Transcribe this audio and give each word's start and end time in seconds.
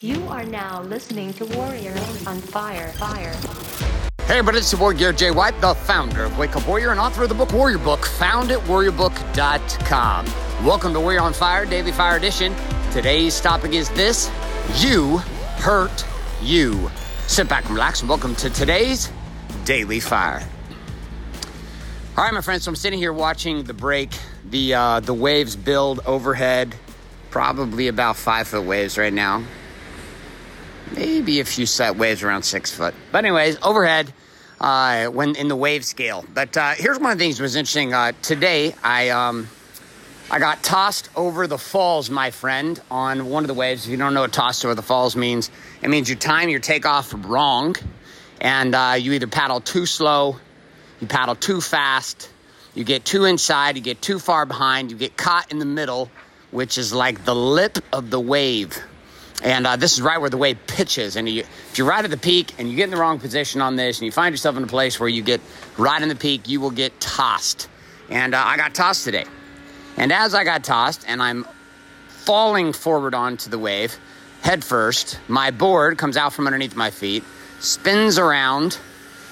You 0.00 0.28
are 0.28 0.44
now 0.44 0.82
listening 0.82 1.32
to 1.32 1.44
Warrior 1.44 1.90
on 2.24 2.38
Fire. 2.38 2.92
Fire. 2.92 3.34
Hey, 4.28 4.38
everybody, 4.38 4.58
it's 4.58 4.70
the 4.70 4.76
Warrior 4.76 5.12
Jay 5.12 5.32
White, 5.32 5.60
the 5.60 5.74
founder 5.74 6.22
of 6.22 6.38
Wake 6.38 6.54
Up 6.54 6.68
Warrior 6.68 6.92
and 6.92 7.00
author 7.00 7.24
of 7.24 7.30
the 7.30 7.34
book 7.34 7.52
Warrior 7.52 7.78
Book, 7.78 8.06
found 8.06 8.52
at 8.52 8.60
warriorbook.com. 8.60 10.26
Welcome 10.64 10.92
to 10.92 11.00
Warrior 11.00 11.20
on 11.20 11.32
Fire, 11.32 11.66
Daily 11.66 11.90
Fire 11.90 12.16
Edition. 12.16 12.54
Today's 12.92 13.40
topic 13.40 13.72
is 13.72 13.90
this 13.90 14.30
You 14.76 15.16
Hurt 15.56 16.06
You. 16.42 16.92
Sit 17.26 17.48
back 17.48 17.64
and 17.64 17.74
relax, 17.74 17.98
and 17.98 18.08
welcome 18.08 18.36
to 18.36 18.50
today's 18.50 19.10
Daily 19.64 19.98
Fire. 19.98 20.48
All 22.16 22.22
right, 22.22 22.32
my 22.32 22.40
friends, 22.40 22.62
so 22.62 22.70
I'm 22.70 22.76
sitting 22.76 23.00
here 23.00 23.12
watching 23.12 23.64
the 23.64 23.74
break, 23.74 24.10
the, 24.48 24.74
uh, 24.74 25.00
the 25.00 25.14
waves 25.14 25.56
build 25.56 25.98
overhead, 26.06 26.76
probably 27.30 27.88
about 27.88 28.14
five 28.14 28.46
foot 28.46 28.62
waves 28.62 28.96
right 28.96 29.12
now 29.12 29.42
maybe 30.94 31.40
a 31.40 31.44
few 31.44 31.66
set 31.66 31.96
waves 31.96 32.22
around 32.22 32.42
six 32.42 32.70
foot. 32.70 32.94
But 33.12 33.24
anyways, 33.24 33.58
overhead, 33.62 34.12
uh, 34.60 35.06
when 35.06 35.36
in 35.36 35.48
the 35.48 35.56
wave 35.56 35.84
scale. 35.84 36.24
But 36.32 36.56
uh, 36.56 36.72
here's 36.72 36.98
one 36.98 37.12
of 37.12 37.18
the 37.18 37.24
things 37.24 37.38
that 37.38 37.42
was 37.42 37.56
interesting. 37.56 37.94
Uh, 37.94 38.12
today, 38.22 38.74
I 38.82 39.10
um, 39.10 39.48
I 40.30 40.38
got 40.38 40.62
tossed 40.62 41.08
over 41.16 41.46
the 41.46 41.58
falls, 41.58 42.10
my 42.10 42.30
friend, 42.30 42.80
on 42.90 43.30
one 43.30 43.44
of 43.44 43.48
the 43.48 43.54
waves. 43.54 43.86
If 43.86 43.90
you 43.90 43.96
don't 43.96 44.14
know 44.14 44.20
what 44.22 44.32
tossed 44.32 44.64
over 44.64 44.74
the 44.74 44.82
falls 44.82 45.16
means, 45.16 45.50
it 45.80 45.88
means 45.88 46.10
you 46.10 46.16
time 46.16 46.48
your 46.48 46.60
takeoff 46.60 47.14
wrong, 47.26 47.76
and 48.40 48.74
uh, 48.74 48.96
you 48.98 49.12
either 49.14 49.26
paddle 49.26 49.60
too 49.60 49.86
slow, 49.86 50.36
you 51.00 51.06
paddle 51.06 51.34
too 51.34 51.60
fast, 51.60 52.28
you 52.74 52.84
get 52.84 53.04
too 53.04 53.24
inside, 53.24 53.76
you 53.76 53.82
get 53.82 54.02
too 54.02 54.18
far 54.18 54.44
behind, 54.44 54.90
you 54.90 54.98
get 54.98 55.16
caught 55.16 55.50
in 55.50 55.58
the 55.58 55.64
middle, 55.64 56.10
which 56.50 56.76
is 56.76 56.92
like 56.92 57.24
the 57.24 57.34
lip 57.34 57.78
of 57.92 58.10
the 58.10 58.20
wave. 58.20 58.78
And 59.42 59.66
uh, 59.66 59.76
this 59.76 59.92
is 59.92 60.02
right 60.02 60.20
where 60.20 60.30
the 60.30 60.36
wave 60.36 60.58
pitches. 60.66 61.16
And 61.16 61.28
you, 61.28 61.40
if 61.42 61.78
you're 61.78 61.86
right 61.86 62.04
at 62.04 62.10
the 62.10 62.16
peak 62.16 62.54
and 62.58 62.68
you 62.68 62.76
get 62.76 62.84
in 62.84 62.90
the 62.90 62.96
wrong 62.96 63.20
position 63.20 63.60
on 63.60 63.76
this 63.76 63.98
and 63.98 64.06
you 64.06 64.12
find 64.12 64.32
yourself 64.32 64.56
in 64.56 64.64
a 64.64 64.68
place 64.68 64.98
where 64.98 65.08
you 65.08 65.22
get 65.22 65.40
right 65.76 66.02
in 66.02 66.08
the 66.08 66.16
peak, 66.16 66.48
you 66.48 66.60
will 66.60 66.70
get 66.70 66.98
tossed. 67.00 67.68
And 68.08 68.34
uh, 68.34 68.42
I 68.44 68.56
got 68.56 68.74
tossed 68.74 69.04
today. 69.04 69.24
And 69.96 70.12
as 70.12 70.34
I 70.34 70.44
got 70.44 70.64
tossed 70.64 71.04
and 71.06 71.22
I'm 71.22 71.46
falling 72.08 72.72
forward 72.72 73.14
onto 73.14 73.48
the 73.48 73.58
wave, 73.58 73.96
head 74.42 74.64
first, 74.64 75.20
my 75.28 75.50
board 75.50 75.98
comes 75.98 76.16
out 76.16 76.32
from 76.32 76.46
underneath 76.46 76.74
my 76.74 76.90
feet, 76.90 77.22
spins 77.60 78.18
around, 78.18 78.78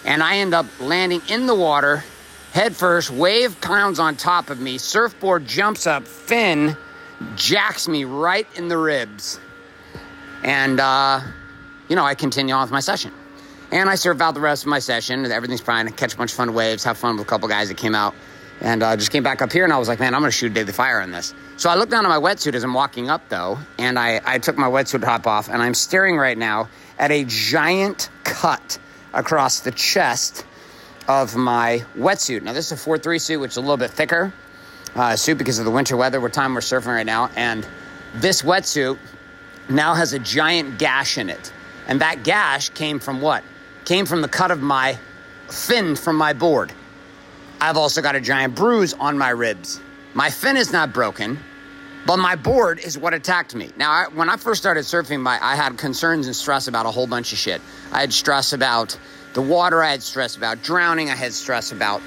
and 0.04 0.22
I 0.22 0.38
end 0.38 0.54
up 0.54 0.66
landing 0.80 1.22
in 1.28 1.46
the 1.46 1.54
water, 1.54 2.04
head 2.52 2.76
first, 2.76 3.10
wave 3.10 3.60
pounds 3.60 3.98
on 3.98 4.16
top 4.16 4.50
of 4.50 4.60
me, 4.60 4.78
surfboard 4.78 5.46
jumps 5.46 5.86
up, 5.86 6.06
fin 6.06 6.76
jacks 7.34 7.88
me 7.88 8.04
right 8.04 8.46
in 8.56 8.68
the 8.68 8.76
ribs 8.76 9.40
and, 10.42 10.80
uh, 10.80 11.20
you 11.88 11.96
know, 11.96 12.04
I 12.04 12.14
continue 12.14 12.54
on 12.54 12.62
with 12.62 12.70
my 12.70 12.80
session. 12.80 13.12
And 13.72 13.90
I 13.90 13.96
surf 13.96 14.20
out 14.20 14.34
the 14.34 14.40
rest 14.40 14.62
of 14.62 14.68
my 14.68 14.78
session. 14.78 15.26
Everything's 15.30 15.60
fine. 15.60 15.88
I 15.88 15.90
catch 15.90 16.14
a 16.14 16.16
bunch 16.16 16.30
of 16.30 16.36
fun 16.36 16.54
waves, 16.54 16.84
have 16.84 16.98
fun 16.98 17.16
with 17.16 17.26
a 17.26 17.28
couple 17.28 17.48
guys 17.48 17.68
that 17.68 17.76
came 17.76 17.94
out. 17.94 18.14
And 18.60 18.82
uh, 18.82 18.96
just 18.96 19.10
came 19.10 19.22
back 19.22 19.42
up 19.42 19.52
here 19.52 19.64
and 19.64 19.72
I 19.72 19.78
was 19.78 19.88
like, 19.88 20.00
man, 20.00 20.14
I'm 20.14 20.20
going 20.20 20.30
to 20.30 20.36
shoot 20.36 20.50
a 20.50 20.54
daily 20.54 20.72
fire 20.72 21.00
on 21.00 21.10
this. 21.10 21.34
So 21.56 21.68
I 21.68 21.74
looked 21.74 21.90
down 21.90 22.06
at 22.06 22.08
my 22.08 22.18
wetsuit 22.18 22.54
as 22.54 22.64
I'm 22.64 22.72
walking 22.72 23.10
up, 23.10 23.28
though, 23.28 23.58
and 23.78 23.98
I, 23.98 24.20
I 24.24 24.38
took 24.38 24.56
my 24.56 24.68
wetsuit 24.68 25.02
top 25.02 25.26
off, 25.26 25.48
and 25.48 25.62
I'm 25.62 25.74
staring 25.74 26.16
right 26.16 26.36
now 26.36 26.68
at 26.98 27.10
a 27.10 27.24
giant 27.24 28.08
cut 28.24 28.78
across 29.12 29.60
the 29.60 29.72
chest 29.72 30.46
of 31.08 31.36
my 31.36 31.84
wetsuit. 31.96 32.42
Now, 32.42 32.52
this 32.52 32.66
is 32.66 32.72
a 32.72 32.76
4 32.76 32.98
3 32.98 33.18
suit, 33.18 33.40
which 33.40 33.52
is 33.52 33.56
a 33.56 33.60
little 33.60 33.76
bit 33.76 33.90
thicker 33.90 34.32
uh, 34.94 35.16
suit 35.16 35.38
because 35.38 35.58
of 35.58 35.64
the 35.64 35.70
winter 35.70 35.96
weather. 35.96 36.20
We're 36.20 36.28
time 36.28 36.54
we're 36.54 36.60
surfing 36.60 36.94
right 36.94 37.06
now. 37.06 37.30
And 37.36 37.66
this 38.14 38.42
wetsuit 38.42 38.98
now 39.68 39.94
has 39.94 40.12
a 40.12 40.18
giant 40.18 40.78
gash 40.78 41.18
in 41.18 41.30
it. 41.30 41.52
And 41.88 42.00
that 42.00 42.24
gash 42.24 42.68
came 42.70 42.98
from 42.98 43.20
what? 43.20 43.44
Came 43.84 44.06
from 44.06 44.22
the 44.22 44.28
cut 44.28 44.50
of 44.50 44.60
my 44.60 44.98
fin 45.48 45.96
from 45.96 46.16
my 46.16 46.32
board. 46.32 46.72
I've 47.60 47.76
also 47.76 48.02
got 48.02 48.16
a 48.16 48.20
giant 48.20 48.54
bruise 48.54 48.92
on 48.94 49.16
my 49.16 49.30
ribs. 49.30 49.80
My 50.14 50.30
fin 50.30 50.56
is 50.56 50.72
not 50.72 50.92
broken, 50.92 51.38
but 52.06 52.18
my 52.18 52.36
board 52.36 52.78
is 52.78 52.98
what 52.98 53.14
attacked 53.14 53.54
me. 53.54 53.70
Now, 53.76 53.90
I, 53.90 54.06
when 54.12 54.28
I 54.28 54.36
first 54.36 54.60
started 54.60 54.84
surfing, 54.84 55.20
my, 55.20 55.38
I 55.42 55.56
had 55.56 55.76
concerns 55.78 56.26
and 56.26 56.36
stress 56.36 56.68
about 56.68 56.86
a 56.86 56.90
whole 56.90 57.06
bunch 57.06 57.32
of 57.32 57.38
shit. 57.38 57.60
I 57.92 58.00
had 58.00 58.12
stress 58.12 58.52
about 58.52 58.98
the 59.34 59.42
water, 59.42 59.82
I 59.82 59.90
had 59.90 60.02
stress 60.02 60.36
about 60.36 60.62
drowning, 60.62 61.10
I 61.10 61.14
had 61.14 61.32
stress 61.32 61.72
about 61.72 62.00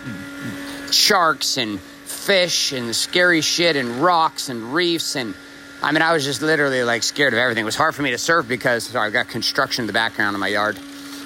sharks 0.91 1.57
and 1.57 1.79
fish 1.79 2.71
and 2.71 2.95
scary 2.95 3.41
shit 3.41 3.75
and 3.75 4.01
rocks 4.01 4.49
and 4.49 4.73
reefs 4.73 5.15
and 5.15 5.35
I 5.81 5.93
mean, 5.93 6.01
I 6.01 6.11
was 6.11 6.25
just 6.25 6.41
literally 6.41 6.83
like 6.83 7.03
scared 7.03 7.33
of 7.33 7.39
everything. 7.39 7.61
It 7.61 7.65
was 7.65 7.75
hard 7.75 7.95
for 7.95 8.01
me 8.01 8.11
to 8.11 8.17
surf 8.17 8.47
because, 8.47 8.83
sorry, 8.83 9.07
I've 9.07 9.13
got 9.13 9.29
construction 9.29 9.83
in 9.83 9.87
the 9.87 9.93
background 9.93 10.35
of 10.35 10.39
my 10.41 10.49
yard. 10.49 10.77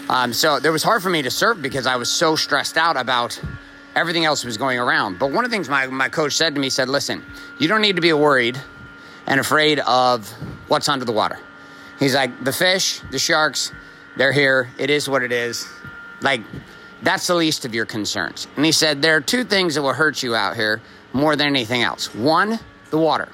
Um, 0.09 0.31
so 0.31 0.57
it 0.57 0.69
was 0.69 0.83
hard 0.83 1.01
for 1.01 1.09
me 1.09 1.23
to 1.23 1.31
surf 1.31 1.59
because 1.61 1.87
I 1.87 1.95
was 1.95 2.09
so 2.09 2.35
stressed 2.35 2.77
out 2.77 2.95
about 2.95 3.39
everything 3.95 4.25
else 4.25 4.41
that 4.41 4.47
was 4.47 4.57
going 4.57 4.77
around. 4.77 5.17
But 5.17 5.31
one 5.31 5.43
of 5.43 5.49
the 5.49 5.55
things 5.55 5.69
my, 5.69 5.87
my 5.87 6.09
coach 6.09 6.33
said 6.33 6.53
to 6.53 6.61
me, 6.61 6.69
said, 6.69 6.87
listen, 6.87 7.23
you 7.59 7.67
don't 7.67 7.81
need 7.81 7.95
to 7.95 8.01
be 8.01 8.13
worried 8.13 8.59
and 9.25 9.39
afraid 9.39 9.79
of 9.79 10.29
what's 10.67 10.87
under 10.87 11.05
the 11.05 11.11
water. 11.11 11.39
He's 11.99 12.13
like, 12.13 12.43
the 12.43 12.53
fish, 12.53 13.01
the 13.11 13.19
sharks, 13.19 13.71
they're 14.17 14.33
here. 14.33 14.69
It 14.77 14.89
is 14.89 15.09
what 15.09 15.23
it 15.23 15.31
is. 15.31 15.67
Like, 16.21 16.41
that's 17.01 17.25
the 17.27 17.35
least 17.35 17.65
of 17.65 17.73
your 17.73 17.85
concerns. 17.85 18.47
And 18.55 18.65
he 18.65 18.71
said, 18.71 19.01
there 19.01 19.15
are 19.15 19.21
two 19.21 19.43
things 19.43 19.75
that 19.75 19.81
will 19.81 19.93
hurt 19.93 20.21
you 20.21 20.35
out 20.35 20.55
here 20.55 20.81
more 21.11 21.35
than 21.35 21.47
anything 21.47 21.81
else. 21.81 22.13
One, 22.13 22.59
the 22.91 22.97
water. 22.97 23.29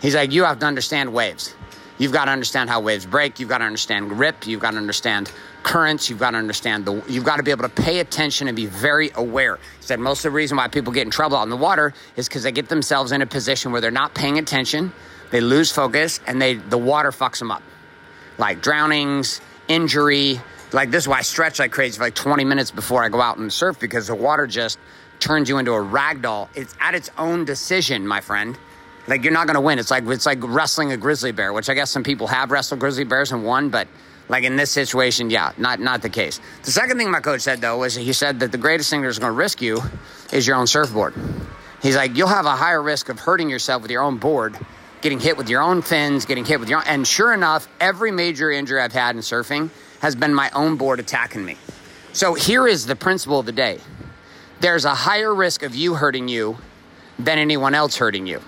He's 0.00 0.14
like, 0.14 0.32
you 0.32 0.44
have 0.44 0.58
to 0.60 0.66
understand 0.66 1.12
waves. 1.12 1.54
You've 1.98 2.12
got 2.12 2.26
to 2.26 2.30
understand 2.30 2.70
how 2.70 2.80
waves 2.80 3.04
break. 3.04 3.40
You've 3.40 3.48
got 3.48 3.58
to 3.58 3.64
understand 3.64 4.08
grip. 4.08 4.46
You've 4.46 4.60
got 4.60 4.70
to 4.70 4.76
understand 4.76 5.32
currents. 5.64 6.08
You've 6.08 6.20
got 6.20 6.30
to 6.30 6.36
understand 6.36 6.84
the. 6.84 7.02
You've 7.08 7.24
got 7.24 7.38
to 7.38 7.42
be 7.42 7.50
able 7.50 7.64
to 7.64 7.82
pay 7.82 7.98
attention 7.98 8.46
and 8.46 8.56
be 8.56 8.66
very 8.66 9.10
aware. 9.16 9.56
He 9.56 9.62
said 9.80 9.98
most 9.98 10.20
of 10.20 10.30
the 10.30 10.36
reason 10.36 10.56
why 10.56 10.68
people 10.68 10.92
get 10.92 11.02
in 11.02 11.10
trouble 11.10 11.36
out 11.36 11.42
in 11.42 11.50
the 11.50 11.56
water 11.56 11.92
is 12.14 12.28
because 12.28 12.44
they 12.44 12.52
get 12.52 12.68
themselves 12.68 13.10
in 13.10 13.20
a 13.20 13.26
position 13.26 13.72
where 13.72 13.80
they're 13.80 13.90
not 13.90 14.14
paying 14.14 14.38
attention, 14.38 14.92
they 15.30 15.40
lose 15.40 15.72
focus, 15.72 16.20
and 16.26 16.40
they 16.40 16.54
the 16.54 16.78
water 16.78 17.10
fucks 17.10 17.40
them 17.40 17.50
up, 17.50 17.62
like 18.38 18.62
drownings, 18.62 19.40
injury. 19.66 20.40
Like 20.70 20.92
this 20.92 21.04
is 21.04 21.08
why 21.08 21.18
I 21.18 21.22
stretch 21.22 21.58
like 21.58 21.72
crazy 21.72 21.96
for 21.96 22.04
like 22.04 22.14
20 22.14 22.44
minutes 22.44 22.70
before 22.70 23.02
I 23.02 23.08
go 23.08 23.20
out 23.20 23.38
and 23.38 23.52
surf 23.52 23.80
because 23.80 24.06
the 24.06 24.14
water 24.14 24.46
just 24.46 24.78
turns 25.18 25.48
you 25.48 25.58
into 25.58 25.72
a 25.72 25.80
rag 25.80 26.22
doll. 26.22 26.48
It's 26.54 26.76
at 26.78 26.94
its 26.94 27.10
own 27.18 27.44
decision, 27.44 28.06
my 28.06 28.20
friend. 28.20 28.56
Like 29.08 29.24
you're 29.24 29.32
not 29.32 29.46
going 29.46 29.54
to 29.54 29.60
win. 29.62 29.78
It's 29.78 29.90
like 29.90 30.06
it's 30.06 30.26
like 30.26 30.38
wrestling 30.42 30.92
a 30.92 30.96
grizzly 30.96 31.32
bear, 31.32 31.52
which 31.54 31.70
I 31.70 31.74
guess 31.74 31.90
some 31.90 32.04
people 32.04 32.26
have 32.26 32.50
wrestled 32.50 32.80
grizzly 32.80 33.04
bears 33.04 33.32
and 33.32 33.42
won, 33.42 33.70
but 33.70 33.88
like 34.28 34.44
in 34.44 34.56
this 34.56 34.70
situation, 34.70 35.30
yeah, 35.30 35.52
not 35.56 35.80
not 35.80 36.02
the 36.02 36.10
case. 36.10 36.40
The 36.62 36.70
second 36.70 36.98
thing 36.98 37.10
my 37.10 37.20
coach 37.20 37.40
said 37.40 37.62
though 37.62 37.78
was 37.78 37.94
he 37.94 38.12
said 38.12 38.38
that 38.40 38.52
the 38.52 38.58
greatest 38.58 38.90
thing 38.90 39.00
that's 39.00 39.18
going 39.18 39.32
to 39.32 39.36
risk 39.36 39.62
you 39.62 39.80
is 40.30 40.46
your 40.46 40.56
own 40.56 40.66
surfboard. 40.66 41.14
He's 41.80 41.96
like 41.96 42.16
you'll 42.16 42.28
have 42.28 42.44
a 42.44 42.54
higher 42.54 42.82
risk 42.82 43.08
of 43.08 43.18
hurting 43.18 43.48
yourself 43.48 43.80
with 43.80 43.90
your 43.90 44.02
own 44.02 44.18
board, 44.18 44.58
getting 45.00 45.20
hit 45.20 45.38
with 45.38 45.48
your 45.48 45.62
own 45.62 45.80
fins, 45.80 46.26
getting 46.26 46.44
hit 46.44 46.60
with 46.60 46.68
your 46.68 46.80
own, 46.80 46.84
and 46.86 47.06
sure 47.06 47.32
enough, 47.32 47.66
every 47.80 48.10
major 48.10 48.50
injury 48.50 48.78
I've 48.78 48.92
had 48.92 49.16
in 49.16 49.22
surfing 49.22 49.70
has 50.00 50.16
been 50.16 50.34
my 50.34 50.50
own 50.50 50.76
board 50.76 51.00
attacking 51.00 51.44
me. 51.44 51.56
So 52.12 52.34
here 52.34 52.68
is 52.68 52.84
the 52.84 52.96
principle 52.96 53.40
of 53.40 53.46
the 53.46 53.52
day. 53.52 53.80
There's 54.60 54.84
a 54.84 54.94
higher 54.94 55.34
risk 55.34 55.62
of 55.62 55.74
you 55.74 55.94
hurting 55.94 56.28
you 56.28 56.58
than 57.18 57.38
anyone 57.38 57.74
else 57.74 57.96
hurting 57.96 58.26
you. 58.26 58.42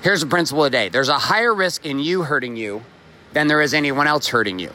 Here's 0.00 0.20
the 0.20 0.26
principle 0.26 0.64
of 0.64 0.70
the 0.70 0.76
day 0.78 0.88
there's 0.88 1.08
a 1.08 1.18
higher 1.18 1.52
risk 1.52 1.84
in 1.84 1.98
you 1.98 2.22
hurting 2.22 2.56
you 2.56 2.82
than 3.32 3.48
there 3.48 3.60
is 3.60 3.74
anyone 3.74 4.06
else 4.06 4.28
hurting 4.28 4.58
you. 4.58 4.70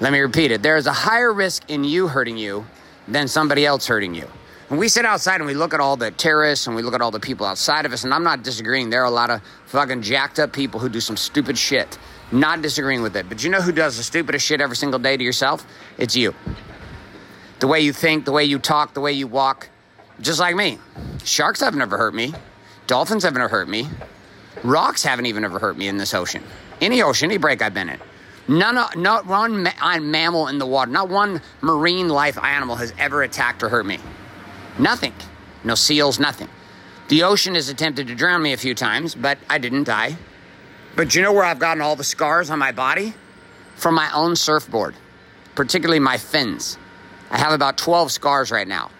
Let 0.00 0.12
me 0.12 0.20
repeat 0.20 0.50
it. 0.50 0.62
There 0.62 0.76
is 0.76 0.86
a 0.86 0.92
higher 0.92 1.32
risk 1.32 1.62
in 1.68 1.82
you 1.82 2.08
hurting 2.08 2.36
you 2.36 2.66
than 3.08 3.26
somebody 3.26 3.64
else 3.64 3.86
hurting 3.86 4.14
you. 4.14 4.28
When 4.68 4.80
we 4.80 4.88
sit 4.88 5.04
outside 5.04 5.36
and 5.36 5.46
we 5.46 5.54
look 5.54 5.72
at 5.72 5.80
all 5.80 5.96
the 5.96 6.10
terrorists 6.10 6.66
and 6.66 6.74
we 6.74 6.82
look 6.82 6.94
at 6.94 7.00
all 7.00 7.10
the 7.10 7.20
people 7.20 7.46
outside 7.46 7.86
of 7.86 7.92
us, 7.92 8.04
and 8.04 8.12
I'm 8.12 8.24
not 8.24 8.42
disagreeing, 8.42 8.90
there 8.90 9.02
are 9.02 9.06
a 9.06 9.10
lot 9.10 9.30
of 9.30 9.40
fucking 9.66 10.02
jacked 10.02 10.38
up 10.38 10.52
people 10.52 10.80
who 10.80 10.88
do 10.88 11.00
some 11.00 11.16
stupid 11.16 11.56
shit. 11.56 11.98
Not 12.32 12.62
disagreeing 12.62 13.02
with 13.02 13.16
it. 13.16 13.28
But 13.28 13.44
you 13.44 13.50
know 13.50 13.60
who 13.60 13.72
does 13.72 13.96
the 13.96 14.02
stupidest 14.02 14.44
shit 14.44 14.60
every 14.60 14.76
single 14.76 14.98
day 14.98 15.16
to 15.16 15.22
yourself? 15.22 15.66
It's 15.98 16.16
you. 16.16 16.34
The 17.60 17.66
way 17.66 17.80
you 17.80 17.92
think, 17.92 18.24
the 18.24 18.32
way 18.32 18.44
you 18.44 18.58
talk, 18.58 18.94
the 18.94 19.00
way 19.00 19.12
you 19.12 19.26
walk. 19.26 19.68
Just 20.20 20.40
like 20.40 20.56
me. 20.56 20.78
Sharks 21.24 21.60
have 21.60 21.74
never 21.74 21.96
hurt 21.96 22.14
me. 22.14 22.34
Dolphins 22.86 23.22
have 23.24 23.34
never 23.34 23.48
hurt 23.48 23.68
me. 23.68 23.88
Rocks 24.64 25.02
haven't 25.02 25.26
even 25.26 25.44
ever 25.44 25.58
hurt 25.58 25.76
me 25.76 25.88
in 25.88 25.98
this 25.98 26.14
ocean. 26.14 26.42
Any 26.80 27.02
ocean, 27.02 27.30
any 27.30 27.38
break 27.38 27.62
I've 27.62 27.74
been 27.74 27.90
in. 27.90 28.00
None, 28.48 28.74
not 28.96 29.26
one 29.26 29.62
ma- 29.62 29.98
mammal 30.00 30.48
in 30.48 30.58
the 30.58 30.66
water, 30.66 30.90
not 30.90 31.08
one 31.08 31.40
marine 31.60 32.08
life 32.08 32.36
animal 32.42 32.76
has 32.76 32.92
ever 32.98 33.22
attacked 33.22 33.62
or 33.62 33.68
hurt 33.68 33.86
me. 33.86 33.98
Nothing. 34.78 35.12
No 35.62 35.74
seals, 35.74 36.18
nothing. 36.18 36.48
The 37.08 37.22
ocean 37.22 37.54
has 37.54 37.68
attempted 37.68 38.06
to 38.08 38.14
drown 38.14 38.42
me 38.42 38.52
a 38.52 38.56
few 38.56 38.74
times, 38.74 39.14
but 39.14 39.38
I 39.48 39.58
didn't 39.58 39.84
die. 39.84 40.16
But 40.96 41.14
you 41.14 41.22
know 41.22 41.32
where 41.32 41.44
I've 41.44 41.58
gotten 41.58 41.82
all 41.82 41.96
the 41.96 42.04
scars 42.04 42.50
on 42.50 42.58
my 42.58 42.72
body? 42.72 43.14
From 43.76 43.94
my 43.94 44.10
own 44.14 44.36
surfboard, 44.36 44.94
particularly 45.54 46.00
my 46.00 46.16
fins. 46.16 46.78
I 47.30 47.38
have 47.38 47.52
about 47.52 47.76
12 47.76 48.12
scars 48.12 48.50
right 48.50 48.68
now 48.68 48.90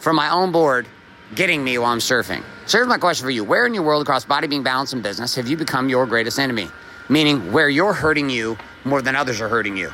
from 0.00 0.16
my 0.16 0.30
own 0.30 0.50
board 0.50 0.86
getting 1.34 1.62
me 1.62 1.78
while 1.78 1.92
I'm 1.92 1.98
surfing. 1.98 2.42
So 2.66 2.78
here's 2.78 2.88
my 2.88 2.98
question 2.98 3.24
for 3.24 3.30
you 3.30 3.44
Where 3.44 3.66
in 3.66 3.74
your 3.74 3.82
world 3.82 4.02
across 4.02 4.24
body, 4.24 4.46
being 4.46 4.62
balance, 4.62 4.92
and 4.92 5.02
business 5.02 5.34
have 5.34 5.48
you 5.48 5.56
become 5.56 5.88
your 5.88 6.06
greatest 6.06 6.38
enemy? 6.38 6.70
meaning 7.10 7.52
where 7.52 7.68
you're 7.68 7.92
hurting 7.92 8.30
you 8.30 8.56
more 8.84 9.02
than 9.02 9.16
others 9.16 9.40
are 9.40 9.48
hurting 9.48 9.76
you. 9.76 9.92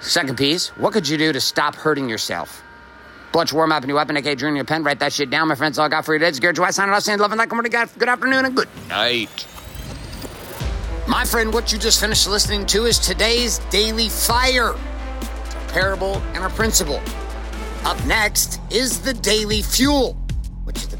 Second 0.00 0.36
piece, 0.36 0.68
what 0.76 0.92
could 0.92 1.08
you 1.08 1.16
do 1.16 1.32
to 1.32 1.40
stop 1.40 1.74
hurting 1.74 2.08
yourself? 2.08 2.62
Blood 3.32 3.50
War 3.50 3.66
Map, 3.66 3.82
and 3.82 3.88
new 3.88 3.94
weapon, 3.94 4.16
aka 4.18 4.34
journal 4.34 4.62
Pen. 4.64 4.84
Write 4.84 4.98
that 4.98 5.12
shit 5.12 5.30
down, 5.30 5.48
my 5.48 5.54
friends. 5.54 5.78
All 5.78 5.86
I 5.86 5.88
got 5.88 6.04
for 6.04 6.12
you 6.12 6.18
today 6.18 6.28
is 6.28 6.38
Garrett 6.38 6.58
White 6.58 6.74
signing 6.74 6.92
off, 6.94 7.02
saying 7.02 7.18
love 7.18 7.32
and 7.32 7.38
like, 7.38 7.48
good 7.48 8.08
afternoon, 8.08 8.44
and 8.44 8.54
good 8.54 8.68
night. 8.88 9.46
My 11.08 11.24
friend, 11.24 11.52
what 11.52 11.72
you 11.72 11.78
just 11.78 11.98
finished 11.98 12.28
listening 12.28 12.66
to 12.66 12.84
is 12.84 12.98
today's 12.98 13.58
Daily 13.70 14.10
Fire, 14.10 14.72
a 14.72 15.72
parable 15.72 16.16
and 16.34 16.44
a 16.44 16.50
principle. 16.50 17.00
Up 17.84 18.04
next 18.04 18.60
is 18.70 19.00
the 19.00 19.14
Daily 19.14 19.62
Fuel, 19.62 20.14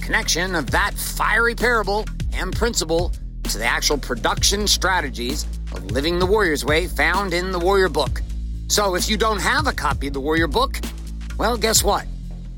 connection 0.03 0.55
of 0.55 0.71
that 0.73 0.93
fiery 0.95 1.55
parable 1.55 2.05
and 2.35 2.55
principle 2.55 3.13
to 3.45 3.59
the 3.59 3.65
actual 3.65 3.97
production 3.97 4.67
strategies 4.67 5.45
of 5.73 5.85
living 5.91 6.19
the 6.19 6.27
warrior's 6.27 6.65
way 6.65 6.87
found 6.87 7.33
in 7.33 7.53
the 7.53 7.59
Warrior 7.59 7.89
Book. 7.89 8.21
So 8.69 8.95
if 8.95 9.09
you 9.09 9.17
don't 9.17 9.41
have 9.41 9.67
a 9.67 9.73
copy 9.73 10.09
of 10.09 10.13
the 10.13 10.21
Warrior 10.21 10.49
Book, 10.49 10.81
well, 11.39 11.57
guess 11.57 11.83
what? 11.85 12.07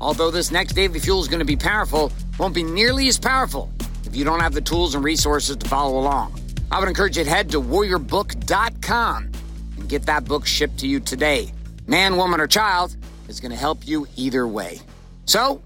Although 0.01 0.31
this 0.31 0.51
next 0.51 0.73
Daily 0.73 0.99
Fuel 0.99 1.21
is 1.21 1.27
going 1.27 1.39
to 1.39 1.45
be 1.45 1.55
powerful, 1.55 2.11
won't 2.37 2.55
be 2.55 2.63
nearly 2.63 3.07
as 3.07 3.17
powerful 3.17 3.71
if 4.05 4.15
you 4.15 4.25
don't 4.25 4.39
have 4.39 4.53
the 4.53 4.61
tools 4.61 4.95
and 4.95 5.03
resources 5.03 5.55
to 5.57 5.69
follow 5.69 5.99
along. 5.99 6.39
I 6.71 6.79
would 6.79 6.89
encourage 6.89 7.17
you 7.17 7.23
to 7.23 7.29
head 7.29 7.49
to 7.51 7.61
warriorbook.com 7.61 9.31
and 9.77 9.89
get 9.89 10.05
that 10.07 10.25
book 10.25 10.45
shipped 10.45 10.79
to 10.79 10.87
you 10.87 10.99
today. 10.99 11.51
Man, 11.87 12.17
woman, 12.17 12.41
or 12.41 12.47
child 12.47 12.95
is 13.27 13.39
going 13.39 13.51
to 13.51 13.57
help 13.57 13.87
you 13.87 14.07
either 14.15 14.47
way. 14.47 14.81
So, 15.25 15.61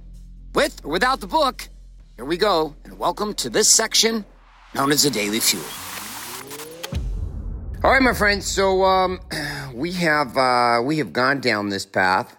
with 0.54 0.84
or 0.84 0.92
without 0.92 1.20
the 1.20 1.28
book, 1.28 1.70
here 2.16 2.26
we 2.26 2.38
go, 2.38 2.76
and 2.84 2.98
welcome 2.98 3.34
to 3.36 3.50
this 3.50 3.70
section 3.70 4.26
known 4.74 4.92
as 4.92 5.04
the 5.04 5.10
Daily 5.10 5.40
Fuel. 5.40 5.64
All 7.84 7.92
right, 7.92 8.02
my 8.02 8.14
friends. 8.14 8.46
So 8.46 8.84
um, 8.84 9.20
we 9.74 9.94
have 9.94 10.38
uh, 10.38 10.82
we 10.84 10.98
have 10.98 11.14
gone 11.14 11.40
down 11.40 11.70
this 11.70 11.86
path. 11.86 12.36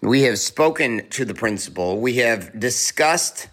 We 0.00 0.22
have 0.22 0.38
spoken 0.38 1.08
to 1.10 1.24
the 1.24 1.34
principle. 1.34 2.00
We 2.00 2.16
have 2.16 2.58
discussed 2.58 3.48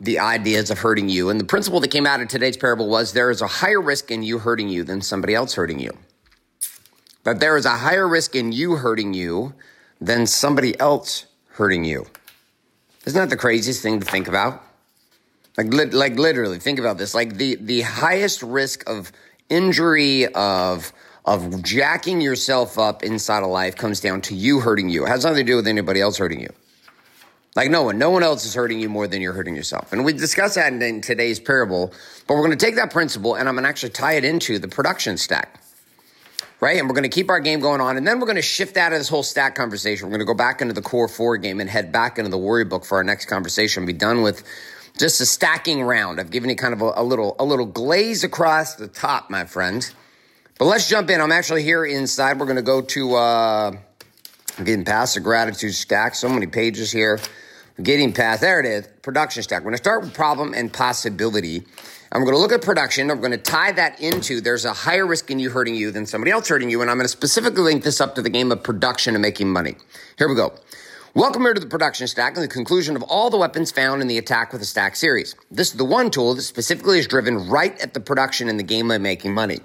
the 0.00 0.18
ideas 0.18 0.70
of 0.70 0.78
hurting 0.78 1.08
you, 1.08 1.30
and 1.30 1.40
the 1.40 1.44
principle 1.44 1.80
that 1.80 1.90
came 1.90 2.06
out 2.06 2.20
of 2.20 2.28
today's 2.28 2.56
parable 2.56 2.88
was 2.88 3.12
there 3.12 3.30
is 3.30 3.40
a 3.40 3.46
higher 3.46 3.80
risk 3.80 4.10
in 4.10 4.22
you 4.22 4.38
hurting 4.38 4.68
you 4.68 4.84
than 4.84 5.00
somebody 5.00 5.34
else 5.34 5.54
hurting 5.54 5.78
you. 5.78 5.96
That 7.24 7.40
there 7.40 7.56
is 7.56 7.64
a 7.64 7.70
higher 7.70 8.06
risk 8.06 8.36
in 8.36 8.52
you 8.52 8.76
hurting 8.76 9.14
you 9.14 9.54
than 10.00 10.26
somebody 10.26 10.78
else 10.78 11.26
hurting 11.48 11.84
you. 11.84 12.06
Isn't 13.06 13.20
that 13.20 13.30
the 13.30 13.36
craziest 13.36 13.82
thing 13.82 14.00
to 14.00 14.06
think 14.06 14.28
about? 14.28 14.62
Like, 15.56 15.68
li- 15.68 15.86
like 15.86 16.18
literally, 16.18 16.58
think 16.58 16.78
about 16.78 16.98
this. 16.98 17.14
Like 17.14 17.36
the 17.36 17.54
the 17.54 17.80
highest 17.80 18.42
risk 18.42 18.88
of 18.88 19.10
injury 19.48 20.26
of 20.34 20.92
of 21.24 21.62
jacking 21.62 22.20
yourself 22.20 22.78
up 22.78 23.02
inside 23.02 23.42
of 23.42 23.48
life 23.48 23.76
comes 23.76 24.00
down 24.00 24.20
to 24.22 24.34
you 24.34 24.60
hurting 24.60 24.88
you. 24.88 25.06
It 25.06 25.08
has 25.08 25.24
nothing 25.24 25.46
to 25.46 25.52
do 25.52 25.56
with 25.56 25.66
anybody 25.66 26.00
else 26.00 26.18
hurting 26.18 26.40
you. 26.40 26.50
Like 27.56 27.70
no 27.70 27.84
one, 27.84 27.98
no 27.98 28.10
one 28.10 28.22
else 28.22 28.44
is 28.44 28.54
hurting 28.54 28.80
you 28.80 28.88
more 28.88 29.08
than 29.08 29.22
you're 29.22 29.32
hurting 29.32 29.56
yourself. 29.56 29.92
And 29.92 30.04
we 30.04 30.12
discussed 30.12 30.56
that 30.56 30.72
in, 30.72 30.82
in 30.82 31.00
today's 31.00 31.40
parable, 31.40 31.92
but 32.28 32.34
we're 32.34 32.46
going 32.46 32.56
to 32.56 32.64
take 32.64 32.76
that 32.76 32.92
principle 32.92 33.34
and 33.34 33.48
I'm 33.48 33.54
going 33.54 33.64
to 33.64 33.68
actually 33.68 33.90
tie 33.90 34.12
it 34.12 34.24
into 34.24 34.58
the 34.58 34.68
production 34.68 35.16
stack. 35.16 35.60
Right? 36.58 36.78
And 36.78 36.88
we're 36.88 36.94
going 36.94 37.02
to 37.02 37.10
keep 37.10 37.28
our 37.28 37.40
game 37.40 37.60
going 37.60 37.82
on. 37.82 37.98
And 37.98 38.06
then 38.06 38.18
we're 38.18 38.26
going 38.26 38.36
to 38.36 38.42
shift 38.42 38.78
out 38.78 38.92
of 38.92 38.98
this 38.98 39.08
whole 39.08 39.22
stack 39.22 39.54
conversation. 39.54 40.06
We're 40.06 40.16
going 40.16 40.20
to 40.20 40.32
go 40.32 40.34
back 40.34 40.62
into 40.62 40.72
the 40.72 40.82
core 40.82 41.06
four 41.06 41.36
game 41.36 41.60
and 41.60 41.68
head 41.68 41.92
back 41.92 42.18
into 42.18 42.30
the 42.30 42.38
Warrior 42.38 42.64
Book 42.64 42.84
for 42.84 42.96
our 42.96 43.04
next 43.04 43.26
conversation. 43.26 43.84
Be 43.84 43.92
done 43.92 44.22
with 44.22 44.42
just 44.98 45.20
a 45.20 45.26
stacking 45.26 45.82
round. 45.82 46.18
I've 46.18 46.30
given 46.30 46.48
you 46.48 46.56
kind 46.56 46.72
of 46.72 46.80
a, 46.80 46.92
a 46.96 47.02
little 47.02 47.36
a 47.38 47.44
little 47.44 47.66
glaze 47.66 48.24
across 48.24 48.76
the 48.76 48.88
top, 48.88 49.28
my 49.28 49.44
friend. 49.44 49.88
But 50.58 50.64
let's 50.64 50.88
jump 50.88 51.10
in. 51.10 51.20
I'm 51.20 51.32
actually 51.32 51.62
here 51.62 51.84
inside. 51.84 52.40
We're 52.40 52.46
going 52.46 52.56
to 52.56 52.62
go 52.62 52.80
to 52.80 53.14
uh, 53.14 53.76
I'm 54.58 54.64
getting 54.64 54.86
past 54.86 55.14
the 55.14 55.20
gratitude 55.20 55.74
stack. 55.74 56.14
So 56.14 56.28
many 56.30 56.46
pages 56.46 56.90
here. 56.90 57.20
Getting 57.82 58.14
past 58.14 58.40
there 58.40 58.58
it 58.58 58.64
is. 58.64 58.88
Production 59.02 59.42
stack. 59.42 59.60
We're 59.60 59.64
going 59.64 59.74
to 59.74 59.82
start 59.82 60.00
with 60.00 60.14
problem 60.14 60.54
and 60.54 60.72
possibility. 60.72 61.62
I'm 62.10 62.22
going 62.22 62.34
to 62.34 62.40
look 62.40 62.52
at 62.52 62.62
production. 62.62 63.10
I'm 63.10 63.20
going 63.20 63.32
to 63.32 63.36
tie 63.36 63.72
that 63.72 64.00
into 64.00 64.40
there's 64.40 64.64
a 64.64 64.72
higher 64.72 65.06
risk 65.06 65.30
in 65.30 65.38
you 65.38 65.50
hurting 65.50 65.74
you 65.74 65.90
than 65.90 66.06
somebody 66.06 66.30
else 66.30 66.48
hurting 66.48 66.70
you. 66.70 66.80
And 66.80 66.90
I'm 66.90 66.96
going 66.96 67.04
to 67.04 67.08
specifically 67.08 67.62
link 67.62 67.84
this 67.84 68.00
up 68.00 68.14
to 68.14 68.22
the 68.22 68.30
game 68.30 68.50
of 68.50 68.62
production 68.62 69.14
and 69.14 69.20
making 69.20 69.52
money. 69.52 69.74
Here 70.16 70.26
we 70.26 70.34
go. 70.34 70.54
Welcome 71.14 71.42
here 71.42 71.52
to 71.52 71.60
the 71.60 71.66
production 71.66 72.06
stack 72.06 72.34
and 72.34 72.42
the 72.42 72.48
conclusion 72.48 72.96
of 72.96 73.02
all 73.02 73.28
the 73.28 73.36
weapons 73.36 73.70
found 73.72 74.00
in 74.00 74.08
the 74.08 74.16
Attack 74.16 74.54
with 74.54 74.62
a 74.62 74.66
Stack 74.66 74.96
series. 74.96 75.34
This 75.50 75.72
is 75.72 75.76
the 75.76 75.84
one 75.84 76.10
tool 76.10 76.34
that 76.34 76.42
specifically 76.42 76.98
is 76.98 77.06
driven 77.06 77.46
right 77.46 77.78
at 77.82 77.92
the 77.92 78.00
production 78.00 78.48
in 78.48 78.56
the 78.56 78.62
game 78.62 78.90
of 78.90 79.02
making 79.02 79.34
money. 79.34 79.60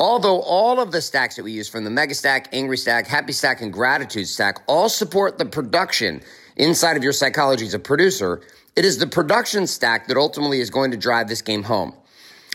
Although 0.00 0.40
all 0.40 0.80
of 0.80 0.92
the 0.92 1.02
stacks 1.02 1.36
that 1.36 1.44
we 1.44 1.52
use 1.52 1.68
from 1.68 1.84
the 1.84 1.90
Mega 1.90 2.14
Stack, 2.14 2.48
Angry 2.52 2.78
Stack, 2.78 3.06
Happy 3.06 3.32
Stack, 3.32 3.60
and 3.60 3.70
Gratitude 3.70 4.28
Stack 4.28 4.62
all 4.66 4.88
support 4.88 5.36
the 5.36 5.44
production 5.44 6.22
inside 6.56 6.96
of 6.96 7.02
your 7.02 7.12
psychology 7.12 7.66
as 7.66 7.74
a 7.74 7.78
producer, 7.78 8.40
it 8.76 8.84
is 8.84 8.98
the 8.98 9.06
production 9.06 9.66
stack 9.66 10.08
that 10.08 10.16
ultimately 10.16 10.60
is 10.60 10.70
going 10.70 10.90
to 10.90 10.96
drive 10.96 11.28
this 11.28 11.42
game 11.42 11.62
home. 11.62 11.94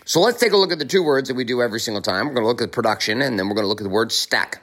So 0.06 0.22
let's 0.22 0.40
take 0.40 0.54
a 0.54 0.58
look 0.58 0.72
at 0.72 0.80
the 0.80 0.86
two 0.86 1.04
words 1.04 1.30
that 1.30 1.36
we 1.36 1.44
do 1.44 1.62
every 1.62 1.80
single 1.80 2.02
time. 2.02 2.28
We're 2.28 2.34
going 2.34 2.44
to 2.44 2.48
look 2.48 2.62
at 2.62 2.72
production 2.72 3.22
and 3.22 3.38
then 3.38 3.48
we're 3.48 3.56
going 3.56 3.66
to 3.66 3.70
look 3.70 3.82
at 3.82 3.84
the 3.84 3.90
word 3.90 4.12
stack. 4.12 4.62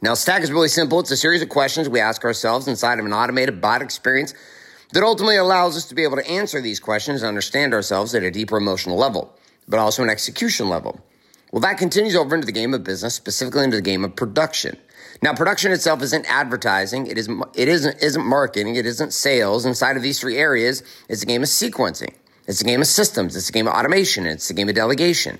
Now, 0.00 0.14
stack 0.14 0.42
is 0.42 0.52
really 0.52 0.68
simple. 0.68 1.00
It's 1.00 1.10
a 1.10 1.16
series 1.16 1.42
of 1.42 1.48
questions 1.48 1.88
we 1.88 2.00
ask 2.00 2.24
ourselves 2.24 2.68
inside 2.68 2.98
of 2.98 3.06
an 3.06 3.12
automated 3.12 3.60
bot 3.60 3.82
experience 3.82 4.34
that 4.92 5.02
ultimately 5.02 5.36
allows 5.36 5.76
us 5.76 5.86
to 5.86 5.94
be 5.94 6.04
able 6.04 6.16
to 6.16 6.26
answer 6.28 6.60
these 6.60 6.80
questions 6.80 7.22
and 7.22 7.28
understand 7.28 7.74
ourselves 7.74 8.14
at 8.14 8.22
a 8.22 8.30
deeper 8.30 8.56
emotional 8.56 8.96
level, 8.96 9.36
but 9.66 9.78
also 9.78 10.02
an 10.02 10.10
execution 10.10 10.68
level. 10.68 11.00
Well, 11.52 11.60
that 11.60 11.78
continues 11.78 12.16
over 12.16 12.34
into 12.34 12.46
the 12.46 12.52
game 12.52 12.74
of 12.74 12.84
business, 12.84 13.14
specifically 13.14 13.64
into 13.64 13.76
the 13.76 13.82
game 13.82 14.04
of 14.04 14.16
production. 14.16 14.76
Now, 15.24 15.32
production 15.32 15.72
itself 15.72 16.02
isn't 16.02 16.30
advertising. 16.30 17.06
It 17.06 17.16
is 17.16 17.30
it 17.54 17.66
isn't 17.66 18.02
isn't 18.02 18.26
marketing. 18.26 18.76
It 18.76 18.84
isn't 18.84 19.14
sales. 19.14 19.64
Inside 19.64 19.96
of 19.96 20.02
these 20.02 20.20
three 20.20 20.36
areas, 20.36 20.82
it's 21.08 21.22
a 21.22 21.26
game 21.26 21.42
of 21.42 21.48
sequencing. 21.48 22.12
It's 22.46 22.60
a 22.60 22.64
game 22.64 22.82
of 22.82 22.86
systems. 22.86 23.34
It's 23.34 23.48
a 23.48 23.52
game 23.52 23.66
of 23.66 23.72
automation. 23.72 24.26
It's 24.26 24.50
a 24.50 24.54
game 24.54 24.68
of 24.68 24.74
delegation. 24.74 25.38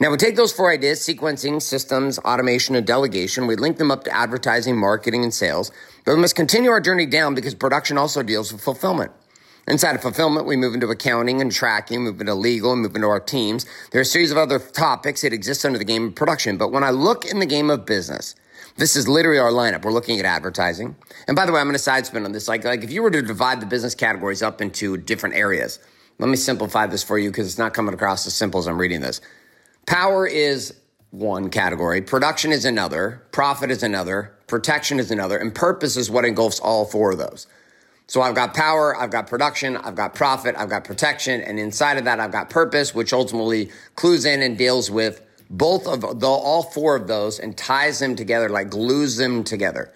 Now 0.00 0.10
we 0.10 0.16
take 0.16 0.34
those 0.34 0.52
four 0.52 0.72
ideas, 0.72 0.98
sequencing, 0.98 1.62
systems, 1.62 2.18
automation, 2.18 2.74
and 2.74 2.84
delegation, 2.84 3.46
we 3.46 3.54
link 3.54 3.76
them 3.76 3.92
up 3.92 4.02
to 4.04 4.10
advertising, 4.12 4.76
marketing, 4.76 5.22
and 5.22 5.32
sales. 5.32 5.70
But 6.04 6.16
we 6.16 6.20
must 6.20 6.34
continue 6.34 6.70
our 6.70 6.80
journey 6.80 7.06
down 7.06 7.36
because 7.36 7.54
production 7.54 7.98
also 7.98 8.24
deals 8.24 8.52
with 8.52 8.60
fulfillment. 8.60 9.12
Inside 9.68 9.94
of 9.94 10.02
fulfillment, 10.02 10.48
we 10.48 10.56
move 10.56 10.74
into 10.74 10.88
accounting 10.88 11.40
and 11.40 11.52
tracking, 11.52 12.02
move 12.02 12.20
into 12.20 12.34
legal, 12.34 12.72
and 12.72 12.82
move 12.82 12.96
into 12.96 13.06
our 13.06 13.20
teams. 13.20 13.66
There 13.92 14.00
are 14.00 14.02
a 14.02 14.04
series 14.04 14.32
of 14.32 14.38
other 14.38 14.58
topics 14.58 15.22
that 15.22 15.32
exist 15.32 15.64
under 15.64 15.78
the 15.78 15.84
game 15.84 16.08
of 16.08 16.16
production. 16.16 16.56
But 16.56 16.72
when 16.72 16.82
I 16.82 16.90
look 16.90 17.24
in 17.24 17.38
the 17.38 17.46
game 17.46 17.70
of 17.70 17.86
business, 17.86 18.34
this 18.76 18.96
is 18.96 19.08
literally 19.08 19.38
our 19.38 19.50
lineup. 19.50 19.84
We're 19.84 19.92
looking 19.92 20.18
at 20.18 20.24
advertising. 20.24 20.96
And 21.26 21.36
by 21.36 21.46
the 21.46 21.52
way, 21.52 21.60
I'm 21.60 21.66
going 21.66 21.74
to 21.74 21.78
side 21.78 22.06
spin 22.06 22.24
on 22.24 22.32
this. 22.32 22.48
Like, 22.48 22.64
like 22.64 22.82
if 22.82 22.90
you 22.90 23.02
were 23.02 23.10
to 23.10 23.22
divide 23.22 23.60
the 23.60 23.66
business 23.66 23.94
categories 23.94 24.42
up 24.42 24.60
into 24.60 24.96
different 24.96 25.34
areas, 25.34 25.78
let 26.18 26.28
me 26.28 26.36
simplify 26.36 26.86
this 26.86 27.02
for 27.02 27.18
you 27.18 27.30
because 27.30 27.46
it's 27.46 27.58
not 27.58 27.74
coming 27.74 27.94
across 27.94 28.26
as 28.26 28.34
simple 28.34 28.60
as 28.60 28.66
I'm 28.66 28.78
reading 28.78 29.00
this. 29.00 29.20
Power 29.86 30.26
is 30.26 30.74
one 31.10 31.50
category, 31.50 32.00
production 32.00 32.52
is 32.52 32.64
another, 32.64 33.22
profit 33.32 33.70
is 33.70 33.82
another, 33.82 34.32
protection 34.46 34.98
is 34.98 35.10
another, 35.10 35.36
and 35.36 35.54
purpose 35.54 35.96
is 35.96 36.10
what 36.10 36.24
engulfs 36.24 36.58
all 36.60 36.86
four 36.86 37.12
of 37.12 37.18
those. 37.18 37.46
So 38.06 38.22
I've 38.22 38.34
got 38.34 38.54
power, 38.54 38.96
I've 38.96 39.10
got 39.10 39.26
production, 39.26 39.76
I've 39.76 39.94
got 39.94 40.14
profit, 40.14 40.54
I've 40.56 40.68
got 40.68 40.84
protection, 40.84 41.40
and 41.42 41.58
inside 41.58 41.98
of 41.98 42.04
that 42.04 42.20
I've 42.20 42.32
got 42.32 42.50
purpose, 42.50 42.94
which 42.94 43.12
ultimately 43.12 43.70
clues 43.96 44.24
in 44.24 44.42
and 44.42 44.56
deals 44.56 44.90
with 44.90 45.22
both 45.52 45.86
of 45.86 46.18
the, 46.18 46.26
all 46.26 46.62
four 46.62 46.96
of 46.96 47.06
those 47.06 47.38
and 47.38 47.56
ties 47.56 47.98
them 48.00 48.16
together, 48.16 48.48
like 48.48 48.70
glues 48.70 49.16
them 49.18 49.44
together. 49.44 49.92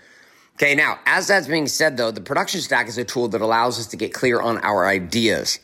Okay, 0.54 0.74
now, 0.74 0.98
as 1.06 1.26
that's 1.26 1.48
being 1.48 1.66
said 1.66 1.96
though, 1.96 2.10
the 2.10 2.20
production 2.20 2.60
stack 2.60 2.88
is 2.88 2.98
a 2.98 3.04
tool 3.04 3.28
that 3.28 3.40
allows 3.40 3.78
us 3.78 3.86
to 3.88 3.96
get 3.96 4.12
clear 4.12 4.40
on 4.40 4.58
our 4.58 4.86
ideas. 4.86 5.58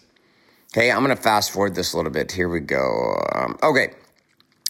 Okay, 0.72 0.90
I'm 0.90 1.02
gonna 1.02 1.16
fast 1.16 1.50
forward 1.50 1.74
this 1.74 1.92
a 1.92 1.96
little 1.96 2.10
bit. 2.10 2.32
Here 2.32 2.48
we 2.48 2.60
go. 2.60 3.22
Um, 3.34 3.58
okay. 3.62 3.92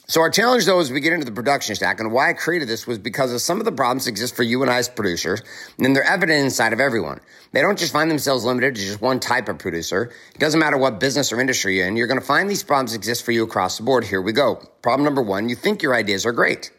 So 0.07 0.21
our 0.21 0.31
challenge 0.31 0.67
though, 0.67 0.81
as 0.81 0.91
we 0.91 1.01
get 1.01 1.13
into 1.13 1.25
the 1.25 1.33
production 1.33 1.75
stack 1.77 2.01
and 2.01 2.13
why 2.13 2.31
I 2.31 2.33
created 2.33 2.69
this 2.69 2.87
was 2.87 2.99
because 2.99 3.33
of 3.33 3.41
some 3.41 3.61
of 3.61 3.65
the 3.65 3.73
problems 3.73 4.07
exist 4.09 4.35
for 4.35 4.43
you 4.43 4.61
and 4.63 4.71
I 4.71 4.79
as 4.79 4.89
producers, 4.89 5.43
and 5.79 5.95
they're 5.95 6.03
evident 6.03 6.45
inside 6.45 6.73
of 6.73 6.81
everyone. 6.81 7.21
They 7.53 7.61
don't 7.61 7.79
just 7.79 7.93
find 7.93 8.11
themselves 8.11 8.45
limited 8.45 8.75
to 8.75 8.81
just 8.81 9.01
one 9.01 9.21
type 9.21 9.49
of 9.49 9.59
producer. 9.59 10.13
It 10.35 10.41
doesn't 10.41 10.59
matter 10.59 10.77
what 10.77 10.99
business 10.99 11.33
or 11.33 11.41
industry 11.41 11.77
you're 11.77 11.87
in, 11.87 11.97
you're 11.97 12.09
going 12.09 12.21
to 12.21 12.27
find 12.27 12.51
these 12.51 12.65
problems 12.65 12.95
exist 12.95 13.25
for 13.25 13.33
you 13.33 13.45
across 13.45 13.79
the 13.79 13.85
board. 13.85 14.05
Here 14.05 14.21
we 14.21 14.33
go. 14.33 14.57
Problem 14.83 15.05
number 15.05 15.23
one, 15.23 15.49
you 15.49 15.55
think 15.55 15.83
your 15.83 15.95
ideas 15.95 16.27
are 16.27 16.33
great. 16.33 16.73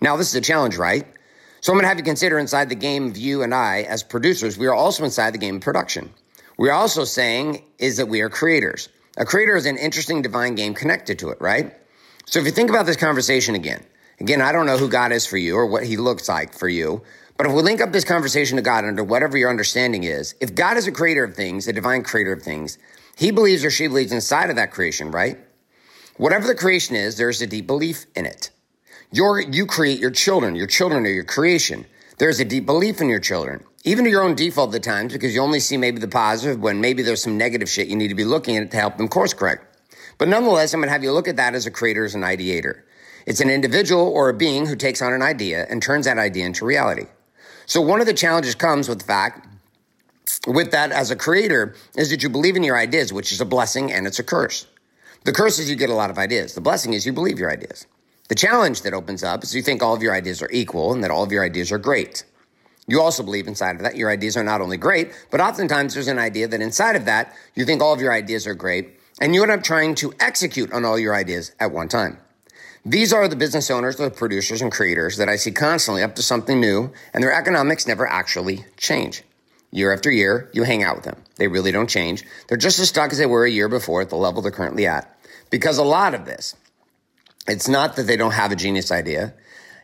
Now 0.00 0.16
this 0.16 0.28
is 0.28 0.34
a 0.36 0.40
challenge, 0.40 0.76
right? 0.76 1.04
So 1.60 1.72
I'm 1.72 1.76
going 1.76 1.84
to 1.84 1.88
have 1.88 1.98
you 1.98 2.04
consider 2.04 2.38
inside 2.38 2.68
the 2.68 2.76
game 2.76 3.08
of 3.08 3.16
you 3.16 3.42
and 3.42 3.52
I 3.52 3.82
as 3.82 4.04
producers, 4.04 4.56
we 4.56 4.66
are 4.66 4.74
also 4.74 5.04
inside 5.04 5.34
the 5.34 5.38
game 5.38 5.56
of 5.56 5.62
production. 5.62 6.10
We're 6.56 6.72
also 6.72 7.04
saying 7.04 7.64
is 7.78 7.96
that 7.96 8.06
we 8.06 8.20
are 8.20 8.30
creators. 8.30 8.88
A 9.16 9.24
creator 9.24 9.56
is 9.56 9.66
an 9.66 9.76
interesting 9.76 10.22
divine 10.22 10.54
game 10.54 10.74
connected 10.74 11.18
to 11.18 11.30
it, 11.30 11.38
right? 11.40 11.74
So 12.28 12.40
if 12.40 12.44
you 12.44 12.50
think 12.50 12.70
about 12.70 12.86
this 12.86 12.96
conversation 12.96 13.54
again, 13.54 13.84
again, 14.18 14.42
I 14.42 14.50
don't 14.50 14.66
know 14.66 14.76
who 14.76 14.88
God 14.88 15.12
is 15.12 15.24
for 15.24 15.36
you 15.36 15.54
or 15.54 15.64
what 15.66 15.84
he 15.84 15.96
looks 15.96 16.28
like 16.28 16.52
for 16.58 16.68
you, 16.68 17.02
but 17.36 17.46
if 17.46 17.52
we 17.52 17.62
link 17.62 17.80
up 17.80 17.92
this 17.92 18.04
conversation 18.04 18.56
to 18.56 18.62
God 18.62 18.84
under 18.84 19.04
whatever 19.04 19.38
your 19.38 19.48
understanding 19.48 20.02
is, 20.02 20.34
if 20.40 20.52
God 20.52 20.76
is 20.76 20.88
a 20.88 20.92
creator 20.92 21.22
of 21.22 21.36
things, 21.36 21.68
a 21.68 21.72
divine 21.72 22.02
creator 22.02 22.32
of 22.32 22.42
things, 22.42 22.78
he 23.16 23.30
believes 23.30 23.64
or 23.64 23.70
she 23.70 23.86
believes 23.86 24.10
inside 24.10 24.50
of 24.50 24.56
that 24.56 24.72
creation, 24.72 25.12
right? 25.12 25.38
Whatever 26.16 26.48
the 26.48 26.56
creation 26.56 26.96
is, 26.96 27.16
there's 27.16 27.40
a 27.42 27.46
deep 27.46 27.68
belief 27.68 28.06
in 28.16 28.26
it. 28.26 28.50
You 29.12 29.66
create 29.66 30.00
your 30.00 30.10
children. 30.10 30.56
Your 30.56 30.66
children 30.66 31.06
are 31.06 31.10
your 31.10 31.24
creation. 31.24 31.86
There's 32.18 32.40
a 32.40 32.44
deep 32.44 32.66
belief 32.66 33.00
in 33.00 33.08
your 33.08 33.20
children, 33.20 33.62
even 33.84 34.04
to 34.04 34.10
your 34.10 34.22
own 34.22 34.34
default 34.34 34.74
at 34.74 34.82
times, 34.82 35.12
because 35.12 35.32
you 35.32 35.42
only 35.42 35.60
see 35.60 35.76
maybe 35.76 36.00
the 36.00 36.08
positive 36.08 36.58
when 36.58 36.80
maybe 36.80 37.04
there's 37.04 37.22
some 37.22 37.38
negative 37.38 37.68
shit 37.68 37.86
you 37.86 37.94
need 37.94 38.08
to 38.08 38.16
be 38.16 38.24
looking 38.24 38.56
at 38.56 38.72
to 38.72 38.76
help 38.76 38.96
them 38.96 39.06
course 39.06 39.32
correct. 39.32 39.75
But 40.18 40.28
nonetheless, 40.28 40.72
I'm 40.72 40.80
going 40.80 40.88
to 40.88 40.92
have 40.92 41.02
you 41.02 41.12
look 41.12 41.28
at 41.28 41.36
that 41.36 41.54
as 41.54 41.66
a 41.66 41.70
creator, 41.70 42.04
as 42.04 42.14
an 42.14 42.22
ideator. 42.22 42.82
It's 43.26 43.40
an 43.40 43.50
individual 43.50 44.06
or 44.06 44.28
a 44.28 44.34
being 44.34 44.66
who 44.66 44.76
takes 44.76 45.02
on 45.02 45.12
an 45.12 45.22
idea 45.22 45.66
and 45.68 45.82
turns 45.82 46.06
that 46.06 46.18
idea 46.18 46.46
into 46.46 46.64
reality. 46.64 47.06
So 47.66 47.80
one 47.80 48.00
of 48.00 48.06
the 48.06 48.14
challenges 48.14 48.54
comes 48.54 48.88
with 48.88 49.00
the 49.00 49.04
fact 49.04 49.46
with 50.46 50.70
that 50.70 50.92
as 50.92 51.10
a 51.10 51.16
creator 51.16 51.74
is 51.96 52.10
that 52.10 52.22
you 52.22 52.28
believe 52.28 52.56
in 52.56 52.62
your 52.62 52.76
ideas, 52.76 53.12
which 53.12 53.32
is 53.32 53.40
a 53.40 53.44
blessing 53.44 53.92
and 53.92 54.06
it's 54.06 54.20
a 54.20 54.24
curse. 54.24 54.66
The 55.24 55.32
curse 55.32 55.58
is 55.58 55.68
you 55.68 55.76
get 55.76 55.90
a 55.90 55.94
lot 55.94 56.10
of 56.10 56.18
ideas. 56.18 56.54
The 56.54 56.60
blessing 56.60 56.92
is 56.92 57.04
you 57.04 57.12
believe 57.12 57.38
your 57.38 57.50
ideas. 57.50 57.86
The 58.28 58.36
challenge 58.36 58.82
that 58.82 58.94
opens 58.94 59.24
up 59.24 59.42
is 59.42 59.54
you 59.54 59.62
think 59.62 59.82
all 59.82 59.94
of 59.94 60.02
your 60.02 60.14
ideas 60.14 60.40
are 60.40 60.50
equal 60.52 60.92
and 60.92 61.02
that 61.02 61.10
all 61.10 61.24
of 61.24 61.32
your 61.32 61.44
ideas 61.44 61.72
are 61.72 61.78
great. 61.78 62.24
You 62.86 63.00
also 63.00 63.24
believe 63.24 63.48
inside 63.48 63.76
of 63.76 63.82
that 63.82 63.96
your 63.96 64.10
ideas 64.10 64.36
are 64.36 64.44
not 64.44 64.60
only 64.60 64.76
great, 64.76 65.12
but 65.30 65.40
oftentimes 65.40 65.94
there's 65.94 66.06
an 66.06 66.20
idea 66.20 66.46
that 66.46 66.60
inside 66.60 66.94
of 66.94 67.04
that 67.06 67.34
you 67.56 67.64
think 67.64 67.82
all 67.82 67.92
of 67.92 68.00
your 68.00 68.12
ideas 68.12 68.46
are 68.46 68.54
great 68.54 68.95
and 69.20 69.34
you 69.34 69.42
end 69.42 69.52
up 69.52 69.62
trying 69.62 69.94
to 69.96 70.12
execute 70.20 70.72
on 70.72 70.84
all 70.84 70.98
your 70.98 71.14
ideas 71.14 71.52
at 71.58 71.72
one 71.72 71.88
time. 71.88 72.18
These 72.84 73.12
are 73.12 73.26
the 73.26 73.36
business 73.36 73.70
owners, 73.70 73.96
the 73.96 74.10
producers 74.10 74.62
and 74.62 74.70
creators 74.70 75.16
that 75.16 75.28
I 75.28 75.36
see 75.36 75.50
constantly 75.50 76.02
up 76.02 76.14
to 76.16 76.22
something 76.22 76.60
new 76.60 76.92
and 77.12 77.22
their 77.22 77.32
economics 77.32 77.86
never 77.86 78.06
actually 78.06 78.64
change. 78.76 79.24
Year 79.72 79.92
after 79.92 80.10
year, 80.10 80.48
you 80.52 80.62
hang 80.62 80.84
out 80.84 80.94
with 80.94 81.04
them. 81.04 81.22
They 81.36 81.48
really 81.48 81.72
don't 81.72 81.90
change. 81.90 82.24
They're 82.46 82.56
just 82.56 82.78
as 82.78 82.88
stuck 82.88 83.10
as 83.10 83.18
they 83.18 83.26
were 83.26 83.44
a 83.44 83.50
year 83.50 83.68
before 83.68 84.02
at 84.02 84.10
the 84.10 84.16
level 84.16 84.40
they're 84.40 84.52
currently 84.52 84.86
at. 84.86 85.18
Because 85.50 85.78
a 85.78 85.84
lot 85.84 86.14
of 86.14 86.24
this, 86.24 86.54
it's 87.48 87.68
not 87.68 87.96
that 87.96 88.06
they 88.06 88.16
don't 88.16 88.32
have 88.32 88.52
a 88.52 88.56
genius 88.56 88.92
idea. 88.92 89.34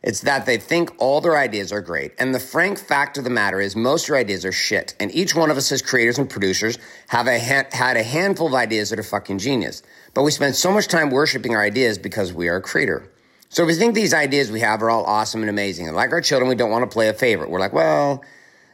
It's 0.03 0.21
that 0.23 0.47
they 0.47 0.57
think 0.57 0.91
all 0.99 1.21
their 1.21 1.37
ideas 1.37 1.71
are 1.71 1.81
great. 1.81 2.13
And 2.19 2.35
the 2.35 2.41
frank 2.41 2.79
fact 2.79 3.19
of 3.19 3.25
the 3.25 3.31
matter 3.31 3.61
is 3.61 3.77
most 3.77 4.05
of 4.05 4.09
your 4.09 4.17
ideas 4.17 4.45
are 4.45 4.53
shit. 4.53 4.95
And 4.99 5.15
each 5.15 5.35
one 5.35 5.51
of 5.51 5.57
us 5.57 5.71
as 5.71 5.81
creators 5.81 6.19
and 6.19 6.29
producers 6.29 6.77
have 7.09 7.29
a 7.29 7.39
ha- 7.39 7.69
had 7.71 7.97
a 7.97 8.03
handful 8.03 8.49
of 8.49 8.55
ideas 8.55 8.91
that 8.91 8.99
are 8.99 9.05
fucking 9.05 9.39
genius. 9.39 9.83
But 10.13 10.25
we 10.25 10.33
spend 10.33 10.57
so 10.57 10.73
much 10.73 10.89
time 10.89 11.11
worshiping 11.11 11.55
our 11.55 11.63
ideas 11.63 11.99
because 11.99 12.33
we 12.33 12.49
are 12.49 12.57
a 12.57 12.63
creator. 12.63 13.09
So 13.49 13.65
we 13.65 13.75
think 13.75 13.95
these 13.95 14.15
ideas 14.15 14.51
we 14.51 14.61
have 14.61 14.83
are 14.83 14.91
all 14.91 15.05
awesome 15.05 15.43
and 15.43 15.51
amazing. 15.51 15.87
And 15.87 15.95
like 15.95 16.11
our 16.11 16.21
children, 16.21 16.49
we 16.49 16.55
don't 16.57 16.71
want 16.71 16.91
to 16.91 16.93
play 16.93 17.09
a 17.09 17.15
favorite. 17.15 17.51
We're 17.51 17.61
like, 17.61 17.73
well, 17.73 18.25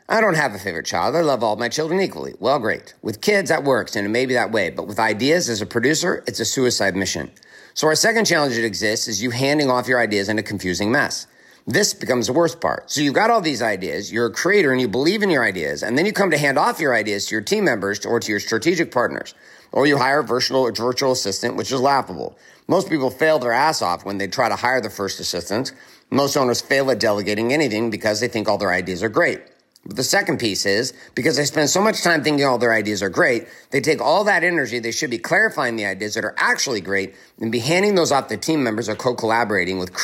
I 0.09 0.23
don't 0.23 0.37
have 0.37 0.55
a 0.55 0.59
favorite 0.59 0.87
child. 0.87 1.15
I 1.15 1.21
love 1.21 1.43
all 1.43 1.57
my 1.57 1.69
children 1.69 2.01
equally. 2.01 2.35
Well, 2.39 2.59
great. 2.59 2.95
With 3.03 3.21
kids, 3.21 3.51
that 3.51 3.65
works, 3.65 3.95
and 3.95 4.07
it 4.07 4.11
may 4.11 4.25
be 4.25 4.35
that 4.35 4.51
way. 4.51 4.71
But 4.71 4.87
with 4.87 4.99
ideas, 4.99 5.51
as 5.51 5.61
a 5.61 5.67
producer, 5.67 6.25
it's 6.27 6.41
a 6.41 6.47
suicide 6.47 6.97
mission. 6.97 7.31
So 7.79 7.87
our 7.87 7.95
second 7.95 8.25
challenge 8.25 8.57
that 8.57 8.65
exists 8.65 9.07
is 9.07 9.23
you 9.23 9.31
handing 9.31 9.71
off 9.71 9.87
your 9.87 10.01
ideas 10.01 10.29
in 10.29 10.37
a 10.37 10.43
confusing 10.43 10.91
mess. 10.91 11.29
This 11.65 11.95
becomes 11.95 12.27
the 12.27 12.33
worst 12.33 12.61
part. 12.61 12.91
So 12.91 13.01
you've 13.01 13.15
got 13.15 13.31
all 13.31 13.41
these 13.41 13.63
ideas, 13.63 14.13
you're 14.13 14.27
a 14.27 14.33
creator 14.33 14.73
and 14.73 14.81
you 14.81 14.89
believe 14.89 15.23
in 15.23 15.31
your 15.31 15.45
ideas, 15.45 15.85
and 15.85 15.97
then 15.97 16.05
you 16.05 16.13
come 16.13 16.33
to 16.33 16.39
hand 16.39 16.59
off 16.59 16.81
your 16.81 16.93
ideas 16.93 17.27
to 17.27 17.37
your 17.37 17.41
team 17.41 17.65
members 17.65 18.05
or 18.05 18.19
to 18.19 18.31
your 18.33 18.41
strategic 18.41 18.91
partners. 18.91 19.33
Or 19.71 19.87
you 19.87 19.97
hire 19.97 20.19
a 20.19 20.25
virtual, 20.25 20.69
virtual 20.73 21.13
assistant, 21.13 21.55
which 21.55 21.71
is 21.71 21.81
laughable. 21.81 22.37
Most 22.67 22.91
people 22.91 23.11
fail 23.11 23.39
their 23.39 23.53
ass 23.53 23.81
off 23.81 24.05
when 24.05 24.19
they 24.19 24.27
try 24.27 24.49
to 24.49 24.57
hire 24.57 24.81
the 24.81 24.91
first 24.91 25.21
assistant. 25.21 25.71
Most 26.11 26.37
owners 26.37 26.61
fail 26.61 26.91
at 26.91 26.99
delegating 26.99 27.53
anything 27.53 27.91
because 27.91 28.19
they 28.19 28.27
think 28.27 28.49
all 28.49 28.59
their 28.59 28.73
ideas 28.73 29.05
are 29.05 29.09
great. 29.09 29.41
The 29.89 30.05
second 30.05 30.39
piece 30.39 30.67
is 30.67 30.93
because 31.15 31.39
they 31.39 31.47
spend 31.47 31.71
so 31.71 31.81
much 31.81 32.03
time 32.03 32.23
thinking 32.23 32.45
all 32.45 32.59
their 32.59 32.75
ideas 32.75 33.03
are 33.03 33.09
great, 33.09 33.49
they 33.71 33.81
take 33.81 34.03
all 34.03 34.25
that 34.25 34.45
energy 34.45 34.79
they 34.79 34.93
should 34.93 35.09
be 35.09 35.17
clarifying 35.17 35.77
the 35.77 35.87
ideas 35.87 36.13
that 36.15 36.27
are 36.27 36.35
actually 36.37 36.83
great 36.83 37.15
and 37.41 37.51
be 37.51 37.61
handing 37.61 37.95
those 37.95 38.13
off 38.13 38.29
to 38.29 38.37
team 38.37 38.63
members 38.63 38.91
or 38.91 38.95
co-collaborating 38.95 39.79
with 39.79 39.95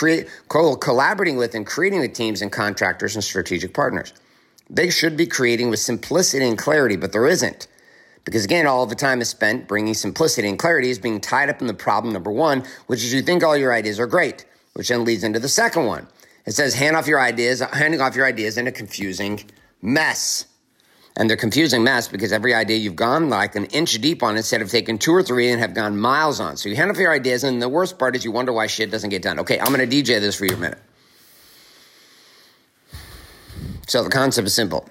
co-collaborating 0.48 1.36
with 1.36 1.54
and 1.54 1.66
creating 1.66 2.00
with 2.00 2.14
teams 2.14 2.40
and 2.40 2.50
contractors 2.50 3.14
and 3.14 3.22
strategic 3.22 3.74
partners. 3.74 4.14
They 4.70 4.88
should 4.88 5.18
be 5.18 5.26
creating 5.26 5.68
with 5.68 5.80
simplicity 5.80 6.48
and 6.48 6.56
clarity, 6.56 6.96
but 6.96 7.12
there 7.12 7.26
isn't. 7.26 7.68
Because 8.24 8.46
again, 8.46 8.66
all 8.66 8.86
the 8.86 8.94
time 8.94 9.20
is 9.20 9.28
spent 9.28 9.68
bringing 9.68 9.92
simplicity 9.92 10.48
and 10.48 10.58
clarity 10.58 10.88
is 10.88 10.98
being 10.98 11.20
tied 11.20 11.50
up 11.50 11.60
in 11.60 11.66
the 11.66 11.74
problem 11.74 12.14
number 12.14 12.30
one, 12.30 12.64
which 12.86 13.04
is 13.04 13.12
you 13.12 13.20
think 13.20 13.44
all 13.44 13.54
your 13.54 13.74
ideas 13.74 14.00
are 14.00 14.06
great, 14.06 14.46
which 14.72 14.88
then 14.88 15.04
leads 15.04 15.24
into 15.24 15.38
the 15.38 15.48
second 15.48 15.84
one. 15.84 16.08
It 16.46 16.52
says 16.52 16.72
hand 16.72 16.96
off 16.96 17.06
your 17.06 17.20
ideas, 17.20 17.60
handing 17.60 18.00
off 18.00 18.16
your 18.16 18.24
ideas 18.24 18.56
in 18.56 18.66
a 18.66 18.72
confusing 18.72 19.44
mess. 19.84 20.46
And 21.16 21.30
they're 21.30 21.36
confusing 21.36 21.84
mess 21.84 22.08
because 22.08 22.32
every 22.32 22.54
idea 22.54 22.76
you've 22.76 22.96
gone 22.96 23.28
like 23.28 23.54
an 23.54 23.66
inch 23.66 24.00
deep 24.00 24.24
on 24.24 24.36
instead 24.36 24.62
of 24.62 24.70
taking 24.70 24.98
two 24.98 25.12
or 25.12 25.22
three 25.22 25.50
and 25.50 25.60
have 25.60 25.72
gone 25.72 25.96
miles 25.96 26.40
on. 26.40 26.56
So 26.56 26.68
you 26.68 26.74
hand 26.74 26.90
off 26.90 26.96
your 26.96 27.12
ideas, 27.12 27.44
and 27.44 27.62
the 27.62 27.68
worst 27.68 27.98
part 28.00 28.16
is 28.16 28.24
you 28.24 28.32
wonder 28.32 28.52
why 28.52 28.66
shit 28.66 28.90
doesn't 28.90 29.10
get 29.10 29.22
done. 29.22 29.38
Okay, 29.40 29.60
I'm 29.60 29.72
going 29.72 29.88
to 29.88 29.96
DJ 29.96 30.18
this 30.18 30.34
for 30.34 30.46
you 30.46 30.54
a 30.54 30.58
minute. 30.58 30.78
So 33.86 34.02
the 34.02 34.10
concept 34.10 34.48
is 34.48 34.54
simple. 34.54 34.88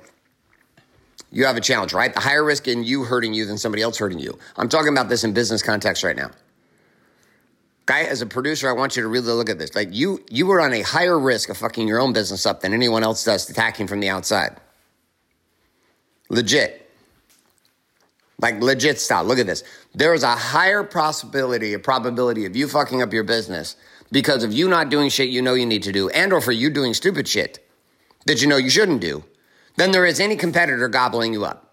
You 1.29 1.45
have 1.45 1.57
a 1.57 1.61
challenge, 1.61 1.93
right? 1.93 2.13
The 2.13 2.21
higher 2.21 2.43
risk 2.43 2.67
in 2.67 2.83
you 2.83 3.03
hurting 3.03 3.33
you 3.33 3.45
than 3.45 3.57
somebody 3.57 3.81
else 3.81 3.97
hurting 3.97 4.19
you. 4.19 4.37
I'm 4.55 4.69
talking 4.69 4.93
about 4.93 5.09
this 5.09 5.25
in 5.25 5.33
business 5.33 5.61
context 5.61 6.03
right 6.03 6.15
now. 6.15 6.31
Guy, 7.85 8.03
as 8.03 8.21
a 8.21 8.25
producer, 8.25 8.69
I 8.69 8.73
want 8.73 8.95
you 8.95 9.01
to 9.01 9.09
really 9.09 9.33
look 9.33 9.49
at 9.49 9.59
this. 9.59 9.75
Like 9.75 9.89
you, 9.91 10.23
you 10.29 10.49
are 10.51 10.61
on 10.61 10.71
a 10.71 10.81
higher 10.83 11.19
risk 11.19 11.49
of 11.49 11.57
fucking 11.57 11.85
your 11.85 11.99
own 11.99 12.13
business 12.13 12.45
up 12.45 12.61
than 12.61 12.73
anyone 12.73 13.03
else 13.03 13.25
does 13.25 13.49
attacking 13.49 13.87
from 13.87 13.99
the 13.99 14.07
outside. 14.07 14.57
Legit. 16.33 16.89
Like 18.41 18.59
legit 18.59 18.99
style. 18.99 19.23
Look 19.23 19.37
at 19.37 19.45
this. 19.45 19.63
There 19.93 20.13
is 20.13 20.23
a 20.23 20.35
higher 20.35 20.83
possibility, 20.83 21.73
a 21.73 21.79
probability 21.79 22.45
of 22.45 22.55
you 22.55 22.67
fucking 22.67 23.01
up 23.01 23.13
your 23.13 23.23
business 23.23 23.75
because 24.11 24.43
of 24.43 24.51
you 24.51 24.67
not 24.67 24.89
doing 24.89 25.09
shit 25.09 25.29
you 25.29 25.41
know 25.41 25.53
you 25.53 25.65
need 25.65 25.83
to 25.83 25.91
do 25.91 26.09
and 26.09 26.33
or 26.33 26.41
for 26.41 26.51
you 26.51 26.69
doing 26.69 26.93
stupid 26.93 27.27
shit 27.27 27.65
that 28.25 28.41
you 28.41 28.47
know 28.47 28.57
you 28.57 28.69
shouldn't 28.69 29.01
do 29.01 29.23
than 29.75 29.91
there 29.91 30.05
is 30.05 30.19
any 30.19 30.35
competitor 30.35 30.87
gobbling 30.87 31.33
you 31.33 31.45
up. 31.45 31.72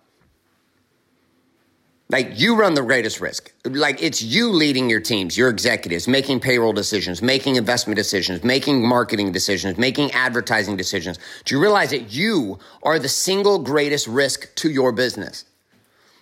Like 2.11 2.41
you 2.41 2.57
run 2.57 2.75
the 2.75 2.83
greatest 2.83 3.21
risk. 3.21 3.53
Like 3.65 4.03
it's 4.03 4.21
you 4.21 4.51
leading 4.51 4.91
your 4.91 4.99
teams, 4.99 5.39
your 5.39 5.49
executives, 5.49 6.09
making 6.09 6.41
payroll 6.41 6.73
decisions, 6.73 7.23
making 7.23 7.55
investment 7.55 7.97
decisions, 7.97 8.43
making 8.43 8.85
marketing 8.85 9.31
decisions, 9.31 9.79
making 9.79 10.11
advertising 10.11 10.77
decisions. 10.77 11.21
Do 11.45 11.55
you 11.55 11.63
realize 11.63 11.91
that 11.91 12.13
you 12.13 12.59
are 12.83 12.99
the 12.99 13.09
single 13.09 13.61
greatest 13.61 14.09
risk 14.09 14.53
to 14.57 14.71
your 14.71 14.91
business? 14.91 15.45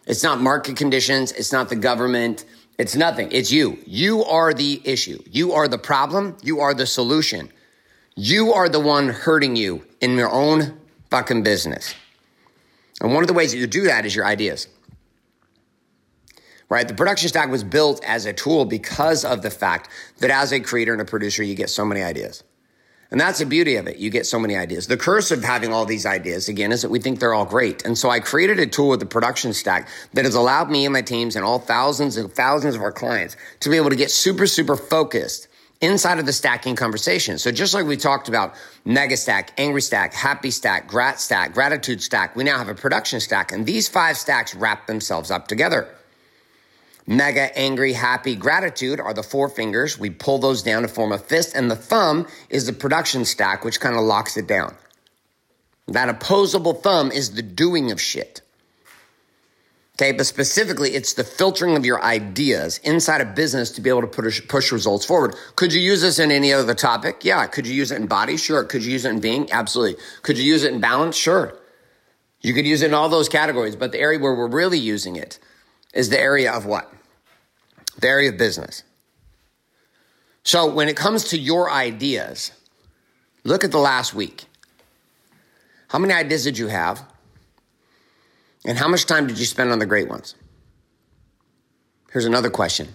It's 0.06 0.22
not 0.22 0.42
market 0.42 0.76
conditions. 0.76 1.32
It's 1.32 1.52
not 1.52 1.70
the 1.70 1.76
government. 1.76 2.44
It's 2.76 2.94
nothing. 2.94 3.32
It's 3.32 3.50
you. 3.50 3.78
You 3.86 4.24
are 4.24 4.52
the 4.52 4.82
issue. 4.84 5.22
You 5.30 5.52
are 5.52 5.68
the 5.68 5.78
problem. 5.78 6.36
You 6.42 6.60
are 6.60 6.74
the 6.74 6.86
solution. 6.86 7.50
You 8.14 8.52
are 8.52 8.68
the 8.68 8.80
one 8.80 9.08
hurting 9.08 9.56
you 9.56 9.86
in 10.02 10.18
your 10.18 10.30
own 10.30 10.78
fucking 11.08 11.44
business. 11.44 11.94
And 13.00 13.14
one 13.14 13.22
of 13.22 13.28
the 13.28 13.32
ways 13.32 13.52
that 13.52 13.58
you 13.58 13.66
do 13.66 13.84
that 13.84 14.04
is 14.04 14.14
your 14.14 14.26
ideas 14.26 14.68
right? 16.68 16.86
The 16.86 16.94
production 16.94 17.28
stack 17.28 17.50
was 17.50 17.64
built 17.64 18.02
as 18.04 18.26
a 18.26 18.32
tool 18.32 18.64
because 18.64 19.24
of 19.24 19.42
the 19.42 19.50
fact 19.50 19.90
that 20.18 20.30
as 20.30 20.52
a 20.52 20.60
creator 20.60 20.92
and 20.92 21.00
a 21.00 21.04
producer, 21.04 21.42
you 21.42 21.54
get 21.54 21.70
so 21.70 21.84
many 21.84 22.02
ideas. 22.02 22.44
And 23.10 23.18
that's 23.18 23.38
the 23.38 23.46
beauty 23.46 23.76
of 23.76 23.86
it. 23.86 23.96
You 23.96 24.10
get 24.10 24.26
so 24.26 24.38
many 24.38 24.54
ideas. 24.54 24.86
The 24.86 24.98
curse 24.98 25.30
of 25.30 25.42
having 25.42 25.72
all 25.72 25.86
these 25.86 26.04
ideas, 26.04 26.48
again, 26.48 26.72
is 26.72 26.82
that 26.82 26.90
we 26.90 27.00
think 27.00 27.20
they're 27.20 27.32
all 27.32 27.46
great. 27.46 27.86
And 27.86 27.96
so 27.96 28.10
I 28.10 28.20
created 28.20 28.58
a 28.58 28.66
tool 28.66 28.90
with 28.90 29.00
the 29.00 29.06
production 29.06 29.54
stack 29.54 29.88
that 30.12 30.26
has 30.26 30.34
allowed 30.34 30.70
me 30.70 30.84
and 30.84 30.92
my 30.92 31.00
teams 31.00 31.34
and 31.34 31.42
all 31.42 31.58
thousands 31.58 32.18
and 32.18 32.30
thousands 32.30 32.74
of 32.74 32.82
our 32.82 32.92
clients 32.92 33.34
to 33.60 33.70
be 33.70 33.78
able 33.78 33.88
to 33.88 33.96
get 33.96 34.10
super, 34.10 34.46
super 34.46 34.76
focused 34.76 35.48
inside 35.80 36.18
of 36.18 36.26
the 36.26 36.34
stacking 36.34 36.76
conversation. 36.76 37.38
So 37.38 37.50
just 37.50 37.72
like 37.72 37.86
we 37.86 37.96
talked 37.96 38.28
about 38.28 38.54
mega 38.84 39.16
stack, 39.16 39.52
angry 39.58 39.80
stack, 39.80 40.12
happy 40.12 40.50
stack, 40.50 40.86
grat 40.86 41.18
stack, 41.18 41.54
gratitude 41.54 42.02
stack, 42.02 42.36
we 42.36 42.44
now 42.44 42.58
have 42.58 42.68
a 42.68 42.74
production 42.74 43.20
stack. 43.20 43.52
And 43.52 43.64
these 43.64 43.88
five 43.88 44.18
stacks 44.18 44.54
wrap 44.54 44.86
themselves 44.86 45.30
up 45.30 45.48
together. 45.48 45.88
Mega, 47.10 47.58
angry, 47.58 47.94
happy, 47.94 48.36
gratitude 48.36 49.00
are 49.00 49.14
the 49.14 49.22
four 49.22 49.48
fingers. 49.48 49.98
We 49.98 50.10
pull 50.10 50.36
those 50.36 50.62
down 50.62 50.82
to 50.82 50.88
form 50.88 51.10
a 51.10 51.16
fist, 51.16 51.56
and 51.56 51.70
the 51.70 51.74
thumb 51.74 52.26
is 52.50 52.66
the 52.66 52.74
production 52.74 53.24
stack, 53.24 53.64
which 53.64 53.80
kind 53.80 53.96
of 53.96 54.02
locks 54.02 54.36
it 54.36 54.46
down. 54.46 54.74
That 55.86 56.10
opposable 56.10 56.74
thumb 56.74 57.10
is 57.10 57.30
the 57.30 57.40
doing 57.40 57.90
of 57.92 57.98
shit. 57.98 58.42
Okay, 59.94 60.12
but 60.12 60.26
specifically, 60.26 60.90
it's 60.90 61.14
the 61.14 61.24
filtering 61.24 61.78
of 61.78 61.86
your 61.86 62.04
ideas 62.04 62.76
inside 62.84 63.22
a 63.22 63.24
business 63.24 63.70
to 63.72 63.80
be 63.80 63.88
able 63.88 64.02
to 64.02 64.06
push, 64.06 64.46
push 64.46 64.70
results 64.70 65.06
forward. 65.06 65.34
Could 65.56 65.72
you 65.72 65.80
use 65.80 66.02
this 66.02 66.18
in 66.18 66.30
any 66.30 66.52
other 66.52 66.74
topic? 66.74 67.24
Yeah. 67.24 67.46
Could 67.46 67.66
you 67.66 67.74
use 67.74 67.90
it 67.90 68.02
in 68.02 68.06
body? 68.06 68.36
Sure. 68.36 68.64
Could 68.64 68.84
you 68.84 68.92
use 68.92 69.06
it 69.06 69.10
in 69.10 69.20
being? 69.20 69.50
Absolutely. 69.50 70.00
Could 70.20 70.36
you 70.36 70.44
use 70.44 70.62
it 70.62 70.74
in 70.74 70.80
balance? 70.80 71.16
Sure. 71.16 71.58
You 72.42 72.52
could 72.52 72.66
use 72.66 72.82
it 72.82 72.88
in 72.88 72.94
all 72.94 73.08
those 73.08 73.30
categories, 73.30 73.76
but 73.76 73.92
the 73.92 73.98
area 73.98 74.18
where 74.18 74.34
we're 74.34 74.46
really 74.46 74.78
using 74.78 75.16
it 75.16 75.38
is 75.94 76.10
the 76.10 76.20
area 76.20 76.52
of 76.52 76.66
what? 76.66 76.92
The 77.98 78.08
area 78.08 78.30
of 78.30 78.38
business. 78.38 78.82
So 80.44 80.72
when 80.72 80.88
it 80.88 80.96
comes 80.96 81.24
to 81.24 81.38
your 81.38 81.70
ideas, 81.70 82.52
look 83.44 83.64
at 83.64 83.70
the 83.70 83.78
last 83.78 84.14
week. 84.14 84.44
How 85.88 85.98
many 85.98 86.14
ideas 86.14 86.44
did 86.44 86.58
you 86.58 86.68
have? 86.68 87.02
And 88.64 88.78
how 88.78 88.88
much 88.88 89.06
time 89.06 89.26
did 89.26 89.38
you 89.38 89.46
spend 89.46 89.70
on 89.70 89.78
the 89.78 89.86
great 89.86 90.08
ones? 90.08 90.34
Here's 92.12 92.24
another 92.24 92.50
question. 92.50 92.88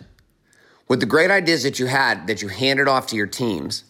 with 0.88 1.00
the 1.00 1.06
great 1.06 1.32
ideas 1.32 1.64
that 1.64 1.80
you 1.80 1.88
had 1.88 2.28
that 2.28 2.42
you 2.42 2.48
handed 2.48 2.88
off 2.88 3.08
to 3.08 3.16
your 3.16 3.28
teams, 3.28 3.84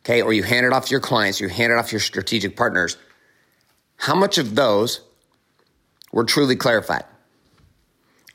okay, 0.00 0.22
or 0.22 0.32
you 0.32 0.42
handed 0.42 0.72
off 0.72 0.86
to 0.86 0.90
your 0.90 1.00
clients, 1.00 1.40
you 1.40 1.48
handed 1.48 1.76
off 1.76 1.88
to 1.88 1.92
your 1.92 2.00
strategic 2.00 2.56
partners, 2.56 2.96
how 3.96 4.14
much 4.14 4.38
of 4.38 4.54
those 4.54 5.00
were 6.12 6.24
truly 6.24 6.56
clarified 6.56 7.04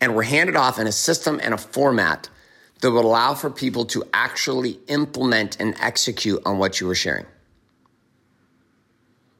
and 0.03 0.15
were 0.15 0.23
handed 0.23 0.57
off 0.57 0.77
in 0.79 0.85
a 0.85 0.91
system 0.91 1.39
and 1.41 1.53
a 1.53 1.57
format 1.57 2.27
that 2.81 2.91
would 2.91 3.05
allow 3.05 3.33
for 3.33 3.49
people 3.49 3.85
to 3.85 4.03
actually 4.13 4.77
implement 4.87 5.57
and 5.61 5.73
execute 5.79 6.41
on 6.45 6.57
what 6.57 6.81
you 6.81 6.87
were 6.87 6.95
sharing? 6.95 7.25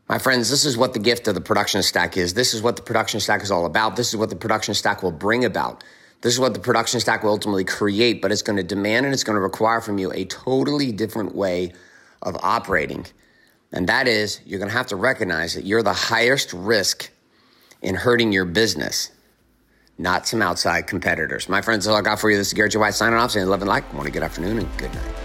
My 0.07 0.19
friends, 0.19 0.49
this 0.49 0.63
is 0.63 0.77
what 0.77 0.93
the 0.93 0.99
gift 0.99 1.27
of 1.27 1.35
the 1.35 1.41
production 1.41 1.83
stack 1.83 2.15
is. 2.15 2.33
This 2.33 2.53
is 2.53 2.61
what 2.61 2.77
the 2.77 2.81
production 2.81 3.19
stack 3.19 3.41
is 3.41 3.51
all 3.51 3.65
about. 3.65 3.97
This 3.97 4.07
is 4.07 4.15
what 4.15 4.29
the 4.29 4.37
production 4.37 4.73
stack 4.73 5.03
will 5.03 5.11
bring 5.11 5.43
about. 5.43 5.83
This 6.21 6.33
is 6.33 6.39
what 6.39 6.53
the 6.53 6.61
production 6.61 7.01
stack 7.01 7.23
will 7.23 7.31
ultimately 7.31 7.65
create, 7.65 8.21
but 8.21 8.31
it's 8.31 8.41
going 8.41 8.55
to 8.55 8.63
demand 8.63 9.05
and 9.05 9.13
it's 9.13 9.25
going 9.25 9.35
to 9.35 9.41
require 9.41 9.81
from 9.81 9.97
you 9.97 10.13
a 10.13 10.23
totally 10.25 10.93
different 10.93 11.35
way 11.35 11.73
of 12.21 12.37
operating. 12.41 13.05
And 13.73 13.89
that 13.89 14.07
is, 14.07 14.39
you're 14.45 14.59
going 14.59 14.71
to 14.71 14.77
have 14.77 14.87
to 14.87 14.95
recognize 14.95 15.55
that 15.55 15.65
you're 15.65 15.83
the 15.83 15.91
highest 15.91 16.53
risk 16.53 17.09
in 17.81 17.95
hurting 17.95 18.31
your 18.31 18.45
business, 18.45 19.11
not 19.97 20.27
some 20.27 20.41
outside 20.41 20.87
competitors. 20.87 21.47
My 21.49 21.61
friends, 21.61 21.87
all 21.87 21.95
I 21.95 22.01
got 22.01 22.19
for 22.19 22.29
you. 22.29 22.37
This 22.37 22.47
is 22.47 22.53
Garrett 22.53 22.71
J. 22.73 22.79
White 22.79 22.93
signing 22.93 23.17
off, 23.17 23.31
saying 23.31 23.47
love 23.47 23.61
and 23.61 23.69
like. 23.69 23.83
A 23.93 24.11
good 24.11 24.23
afternoon 24.23 24.59
and 24.59 24.77
good 24.77 24.93
night. 24.93 25.22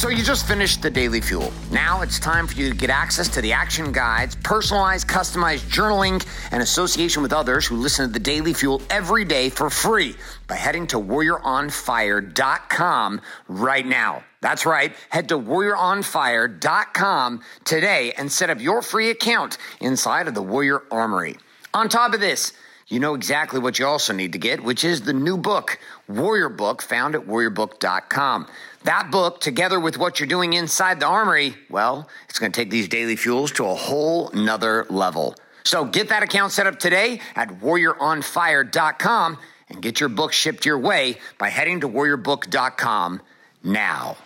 So 0.00 0.08
you 0.08 0.24
just 0.24 0.48
finished 0.48 0.80
the 0.80 0.88
Daily 0.88 1.20
Fuel. 1.20 1.52
Now 1.70 2.00
it's 2.00 2.18
time 2.18 2.46
for 2.46 2.54
you 2.54 2.70
to 2.70 2.74
get 2.74 2.88
access 2.88 3.28
to 3.28 3.42
the 3.42 3.52
action 3.52 3.92
guides, 3.92 4.34
personalized, 4.34 5.06
customized 5.06 5.70
journaling, 5.70 6.26
and 6.50 6.62
association 6.62 7.22
with 7.22 7.34
others 7.34 7.66
who 7.66 7.76
listen 7.76 8.06
to 8.06 8.12
the 8.12 8.18
Daily 8.18 8.54
Fuel 8.54 8.80
every 8.88 9.26
day 9.26 9.50
for 9.50 9.68
free 9.68 10.16
by 10.46 10.54
heading 10.54 10.86
to 10.86 10.96
warrioronfire.com 10.96 13.20
right 13.48 13.86
now. 13.86 14.24
That's 14.40 14.64
right. 14.64 14.94
Head 15.10 15.28
to 15.28 15.38
warrioronfire.com 15.38 17.42
today 17.64 18.14
and 18.16 18.32
set 18.32 18.48
up 18.48 18.58
your 18.58 18.80
free 18.80 19.10
account 19.10 19.58
inside 19.82 20.28
of 20.28 20.34
the 20.34 20.42
Warrior 20.42 20.82
Armory. 20.90 21.36
On 21.74 21.90
top 21.90 22.14
of 22.14 22.20
this, 22.20 22.54
you 22.90 22.98
know 22.98 23.14
exactly 23.14 23.60
what 23.60 23.78
you 23.78 23.86
also 23.86 24.12
need 24.12 24.32
to 24.32 24.38
get, 24.38 24.62
which 24.62 24.84
is 24.84 25.02
the 25.02 25.12
new 25.12 25.36
book, 25.36 25.78
Warrior 26.08 26.48
Book, 26.48 26.82
found 26.82 27.14
at 27.14 27.22
warriorbook.com. 27.22 28.48
That 28.82 29.10
book, 29.10 29.40
together 29.40 29.78
with 29.78 29.96
what 29.96 30.18
you're 30.18 30.26
doing 30.26 30.54
inside 30.54 30.98
the 30.98 31.06
armory, 31.06 31.54
well, 31.70 32.08
it's 32.28 32.38
going 32.38 32.50
to 32.50 32.60
take 32.60 32.70
these 32.70 32.88
daily 32.88 33.14
fuels 33.14 33.52
to 33.52 33.64
a 33.64 33.74
whole 33.74 34.30
nother 34.34 34.86
level. 34.90 35.36
So 35.64 35.84
get 35.84 36.08
that 36.08 36.24
account 36.24 36.52
set 36.52 36.66
up 36.66 36.78
today 36.80 37.20
at 37.36 37.48
warrioronfire.com 37.60 39.38
and 39.68 39.82
get 39.82 40.00
your 40.00 40.08
book 40.08 40.32
shipped 40.32 40.66
your 40.66 40.78
way 40.78 41.18
by 41.38 41.48
heading 41.48 41.80
to 41.82 41.88
warriorbook.com 41.88 43.22
now. 43.62 44.16